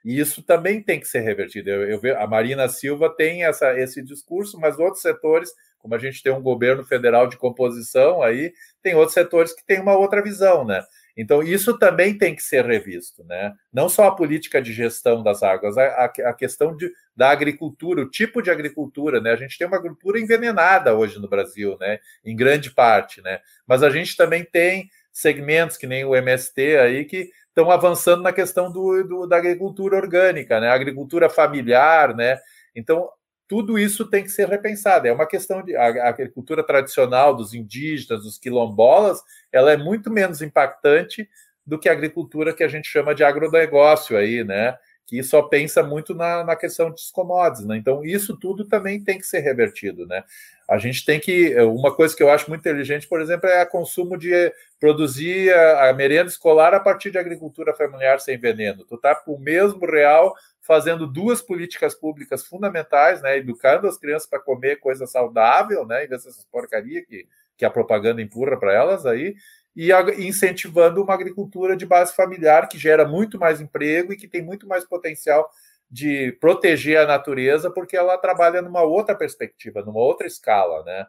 E 0.04 0.18
isso 0.18 0.42
também 0.42 0.82
tem 0.82 0.98
que 0.98 1.06
ser 1.06 1.20
revertido. 1.20 1.70
Eu, 1.70 2.00
eu 2.02 2.20
a 2.20 2.26
Marina 2.26 2.68
Silva 2.68 3.14
tem 3.14 3.44
essa, 3.44 3.78
esse 3.78 4.02
discurso, 4.02 4.58
mas 4.58 4.78
outros 4.78 5.02
setores, 5.02 5.52
como 5.78 5.94
a 5.94 5.98
gente 5.98 6.22
tem 6.22 6.32
um 6.32 6.42
governo 6.42 6.84
federal 6.84 7.26
de 7.26 7.36
composição 7.36 8.22
aí, 8.22 8.52
tem 8.82 8.94
outros 8.94 9.14
setores 9.14 9.52
que 9.52 9.64
têm 9.64 9.80
uma 9.80 9.96
outra 9.96 10.22
visão, 10.22 10.64
né? 10.64 10.82
Então, 11.20 11.42
isso 11.42 11.76
também 11.76 12.16
tem 12.16 12.32
que 12.32 12.42
ser 12.44 12.64
revisto, 12.64 13.24
né? 13.24 13.52
Não 13.72 13.88
só 13.88 14.06
a 14.06 14.14
política 14.14 14.62
de 14.62 14.72
gestão 14.72 15.20
das 15.20 15.42
águas, 15.42 15.76
a, 15.76 16.04
a 16.04 16.32
questão 16.32 16.76
de, 16.76 16.92
da 17.16 17.30
agricultura, 17.30 18.02
o 18.02 18.08
tipo 18.08 18.40
de 18.40 18.52
agricultura, 18.52 19.20
né? 19.20 19.32
A 19.32 19.36
gente 19.36 19.58
tem 19.58 19.66
uma 19.66 19.78
agricultura 19.78 20.20
envenenada 20.20 20.94
hoje 20.94 21.18
no 21.18 21.28
Brasil, 21.28 21.76
né? 21.80 21.98
Em 22.24 22.36
grande 22.36 22.70
parte, 22.70 23.20
né? 23.20 23.40
Mas 23.66 23.82
a 23.82 23.90
gente 23.90 24.16
também 24.16 24.44
tem 24.44 24.88
segmentos 25.12 25.76
que 25.76 25.88
nem 25.88 26.04
o 26.04 26.14
MST 26.14 26.78
aí 26.78 27.04
que 27.04 27.30
estão 27.48 27.68
avançando 27.68 28.22
na 28.22 28.32
questão 28.32 28.70
do, 28.70 29.02
do, 29.02 29.26
da 29.26 29.38
agricultura 29.38 29.96
orgânica, 29.96 30.60
né? 30.60 30.68
A 30.68 30.74
agricultura 30.74 31.28
familiar, 31.28 32.14
né? 32.14 32.38
Então, 32.76 33.08
tudo 33.48 33.78
isso 33.78 34.04
tem 34.04 34.22
que 34.22 34.28
ser 34.28 34.46
repensado. 34.46 35.08
É 35.08 35.12
uma 35.12 35.26
questão 35.26 35.62
de 35.62 35.74
a, 35.74 36.08
agricultura 36.08 36.62
tradicional 36.62 37.34
dos 37.34 37.54
indígenas, 37.54 38.22
dos 38.22 38.38
quilombolas, 38.38 39.22
ela 39.50 39.72
é 39.72 39.76
muito 39.76 40.10
menos 40.10 40.42
impactante 40.42 41.28
do 41.66 41.78
que 41.78 41.88
a 41.88 41.92
agricultura 41.92 42.54
que 42.54 42.62
a 42.62 42.68
gente 42.68 42.86
chama 42.88 43.14
de 43.14 43.24
agronegócio 43.24 44.16
aí, 44.16 44.44
né? 44.44 44.76
Que 45.08 45.22
só 45.22 45.40
pensa 45.40 45.82
muito 45.82 46.14
na, 46.14 46.44
na 46.44 46.54
questão 46.54 46.90
dos 46.90 47.10
commodities, 47.10 47.66
né? 47.66 47.78
Então, 47.78 48.04
isso 48.04 48.36
tudo 48.36 48.66
também 48.66 49.02
tem 49.02 49.18
que 49.18 49.24
ser 49.24 49.40
revertido, 49.40 50.06
né? 50.06 50.22
A 50.68 50.76
gente 50.76 51.02
tem 51.02 51.18
que. 51.18 51.56
Uma 51.62 51.94
coisa 51.94 52.14
que 52.14 52.22
eu 52.22 52.30
acho 52.30 52.50
muito 52.50 52.60
inteligente, 52.60 53.08
por 53.08 53.22
exemplo, 53.22 53.48
é 53.48 53.62
o 53.62 53.66
consumo 53.66 54.18
de 54.18 54.52
produzir 54.78 55.50
a, 55.54 55.88
a 55.88 55.92
merenda 55.94 56.28
escolar 56.28 56.74
a 56.74 56.80
partir 56.80 57.10
de 57.10 57.16
agricultura 57.16 57.72
familiar 57.72 58.20
sem 58.20 58.36
veneno. 58.38 58.84
Tu 58.84 58.98
tá 58.98 59.14
com 59.14 59.32
o 59.32 59.40
mesmo 59.40 59.86
real 59.86 60.34
fazendo 60.60 61.06
duas 61.06 61.40
políticas 61.40 61.94
públicas 61.94 62.44
fundamentais, 62.44 63.22
né? 63.22 63.38
Educando 63.38 63.88
as 63.88 63.96
crianças 63.96 64.28
para 64.28 64.38
comer 64.38 64.76
coisa 64.76 65.06
saudável, 65.06 65.86
né? 65.86 66.04
Em 66.04 66.08
vez 66.08 66.22
dessas 66.22 66.44
porcaria 66.44 67.02
que, 67.02 67.26
que 67.56 67.64
a 67.64 67.70
propaganda 67.70 68.20
empurra 68.20 68.58
para 68.58 68.74
elas 68.74 69.06
aí, 69.06 69.34
e 69.78 69.92
incentivando 70.26 71.00
uma 71.00 71.14
agricultura 71.14 71.76
de 71.76 71.86
base 71.86 72.12
familiar 72.12 72.68
que 72.68 72.76
gera 72.76 73.06
muito 73.06 73.38
mais 73.38 73.60
emprego 73.60 74.12
e 74.12 74.16
que 74.16 74.26
tem 74.26 74.42
muito 74.42 74.66
mais 74.66 74.84
potencial 74.84 75.48
de 75.88 76.36
proteger 76.40 76.98
a 76.98 77.06
natureza, 77.06 77.70
porque 77.70 77.96
ela 77.96 78.18
trabalha 78.18 78.60
numa 78.60 78.82
outra 78.82 79.14
perspectiva, 79.14 79.80
numa 79.82 80.00
outra 80.00 80.26
escala, 80.26 80.82
né? 80.82 81.06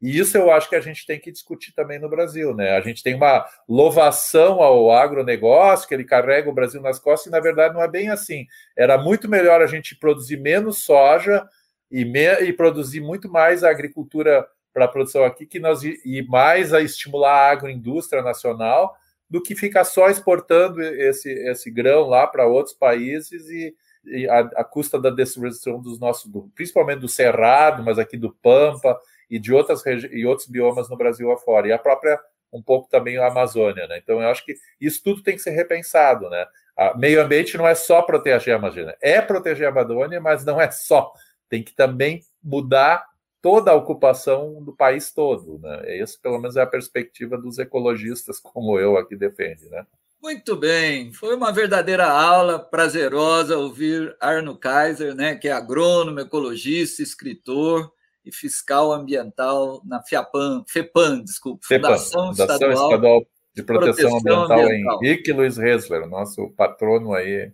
E 0.00 0.16
isso 0.16 0.38
eu 0.38 0.52
acho 0.52 0.68
que 0.68 0.76
a 0.76 0.80
gente 0.80 1.04
tem 1.04 1.18
que 1.18 1.32
discutir 1.32 1.74
também 1.74 1.98
no 1.98 2.08
Brasil, 2.08 2.54
né? 2.54 2.76
A 2.76 2.80
gente 2.80 3.02
tem 3.02 3.16
uma 3.16 3.44
louvação 3.68 4.62
ao 4.62 4.92
agronegócio, 4.92 5.88
que 5.88 5.94
ele 5.94 6.04
carrega 6.04 6.48
o 6.48 6.54
Brasil 6.54 6.80
nas 6.80 7.00
costas, 7.00 7.26
e 7.26 7.30
na 7.30 7.40
verdade 7.40 7.74
não 7.74 7.82
é 7.82 7.88
bem 7.88 8.08
assim. 8.08 8.46
Era 8.78 8.96
muito 8.96 9.28
melhor 9.28 9.60
a 9.60 9.66
gente 9.66 9.96
produzir 9.96 10.36
menos 10.36 10.84
soja 10.84 11.44
e, 11.90 12.04
me, 12.04 12.40
e 12.40 12.52
produzir 12.52 13.00
muito 13.00 13.28
mais 13.28 13.64
a 13.64 13.70
agricultura 13.70 14.46
para 14.72 14.86
a 14.86 14.88
produção 14.88 15.24
aqui, 15.24 15.46
que 15.46 15.58
nós 15.58 15.82
e 15.82 16.26
mais 16.28 16.72
a 16.72 16.80
estimular 16.80 17.32
a 17.32 17.50
agroindústria 17.50 18.22
nacional, 18.22 18.96
do 19.28 19.42
que 19.42 19.54
ficar 19.54 19.84
só 19.84 20.10
exportando 20.10 20.82
esse, 20.82 21.30
esse 21.48 21.70
grão 21.70 22.06
lá 22.06 22.26
para 22.26 22.46
outros 22.46 22.74
países 22.74 23.48
e, 23.48 23.74
e 24.04 24.28
a, 24.28 24.40
a, 24.40 24.64
custa 24.64 25.00
da 25.00 25.08
destruição 25.08 25.80
dos 25.80 25.98
nossos, 25.98 26.30
do, 26.30 26.50
principalmente 26.54 27.00
do 27.00 27.08
Cerrado, 27.08 27.82
mas 27.82 27.98
aqui 27.98 28.16
do 28.16 28.32
Pampa 28.42 29.00
e 29.30 29.38
de 29.38 29.52
outras 29.52 29.82
e 30.10 30.26
outros 30.26 30.46
biomas 30.46 30.90
no 30.90 30.96
Brasil 30.96 31.32
afora, 31.32 31.66
e 31.66 31.72
a 31.72 31.78
própria 31.78 32.20
um 32.52 32.62
pouco 32.62 32.90
também 32.90 33.16
a 33.16 33.28
Amazônia, 33.28 33.86
né? 33.86 33.98
Então 34.02 34.20
eu 34.20 34.28
acho 34.28 34.44
que 34.44 34.54
isso 34.78 35.02
tudo 35.02 35.22
tem 35.22 35.34
que 35.34 35.42
ser 35.42 35.52
repensado, 35.52 36.28
né? 36.28 36.46
A 36.76 36.94
meio 36.96 37.22
ambiente 37.22 37.56
não 37.56 37.66
é 37.66 37.74
só 37.74 38.02
proteger 38.02 38.52
a 38.52 38.58
Amazônia, 38.58 38.96
é 39.00 39.20
proteger 39.22 39.66
a 39.66 39.70
Amazônia, 39.70 40.20
mas 40.20 40.44
não 40.44 40.60
é 40.60 40.70
só. 40.70 41.10
Tem 41.48 41.62
que 41.62 41.74
também 41.74 42.20
mudar 42.42 43.06
toda 43.42 43.72
a 43.72 43.74
ocupação 43.74 44.62
do 44.62 44.74
país 44.74 45.12
todo, 45.12 45.58
né? 45.58 46.00
Essa, 46.00 46.16
pelo 46.22 46.38
menos, 46.38 46.56
é 46.56 46.62
a 46.62 46.66
perspectiva 46.66 47.36
dos 47.36 47.58
ecologistas, 47.58 48.38
como 48.40 48.78
eu 48.78 48.96
aqui 48.96 49.16
defende, 49.16 49.68
né? 49.68 49.84
Muito 50.22 50.54
bem, 50.54 51.12
foi 51.12 51.34
uma 51.34 51.50
verdadeira 51.50 52.08
aula 52.08 52.56
prazerosa 52.56 53.58
ouvir 53.58 54.16
Arno 54.20 54.56
Kaiser, 54.56 55.16
né, 55.16 55.34
que 55.34 55.48
é 55.48 55.52
agrônomo, 55.52 56.20
ecologista, 56.20 57.02
escritor, 57.02 57.92
e 58.24 58.32
fiscal 58.32 58.92
ambiental 58.92 59.82
na 59.84 60.02
FIAPAM, 60.02 60.64
FEPAM, 60.68 61.22
desculpa, 61.22 61.66
Fundação, 61.66 62.28
Fundação 62.28 62.54
Estadual, 62.54 62.90
Estadual, 62.90 63.26
de 63.54 63.62
Proteção, 63.62 63.94
Proteção 63.94 64.18
Ambiental, 64.18 64.60
Ambiental, 64.60 65.04
Henrique 65.04 65.32
Luiz 65.32 65.56
Resler, 65.56 66.06
nosso 66.08 66.48
patrono 66.50 67.14
aí 67.14 67.52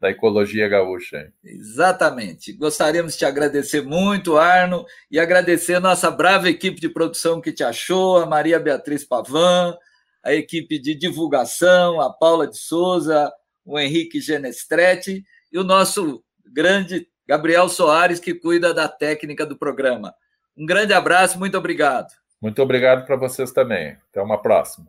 da 0.00 0.10
ecologia 0.10 0.66
gaúcha. 0.66 1.30
Exatamente. 1.44 2.52
Gostaríamos 2.54 3.12
de 3.12 3.18
te 3.18 3.24
agradecer 3.26 3.82
muito, 3.82 4.38
Arno, 4.38 4.86
e 5.10 5.20
agradecer 5.20 5.74
a 5.74 5.80
nossa 5.80 6.10
brava 6.10 6.48
equipe 6.48 6.80
de 6.80 6.88
produção 6.88 7.40
que 7.40 7.52
te 7.52 7.62
achou, 7.62 8.16
a 8.16 8.24
Maria 8.24 8.58
Beatriz 8.58 9.04
Pavan, 9.04 9.76
a 10.24 10.32
equipe 10.32 10.78
de 10.78 10.94
divulgação, 10.94 12.00
a 12.00 12.10
Paula 12.10 12.48
de 12.48 12.56
Souza, 12.56 13.30
o 13.64 13.78
Henrique 13.78 14.20
Genestretti 14.20 15.22
e 15.52 15.58
o 15.58 15.64
nosso 15.64 16.24
grande 16.46 17.06
Gabriel 17.28 17.68
Soares, 17.68 18.18
que 18.18 18.34
cuida 18.34 18.72
da 18.72 18.88
técnica 18.88 19.44
do 19.44 19.56
programa. 19.56 20.14
Um 20.56 20.64
grande 20.64 20.94
abraço, 20.94 21.38
muito 21.38 21.56
obrigado. 21.58 22.08
Muito 22.40 22.60
obrigado 22.62 23.04
para 23.04 23.16
vocês 23.16 23.52
também. 23.52 23.96
Até 24.10 24.20
uma 24.22 24.40
próxima. 24.40 24.88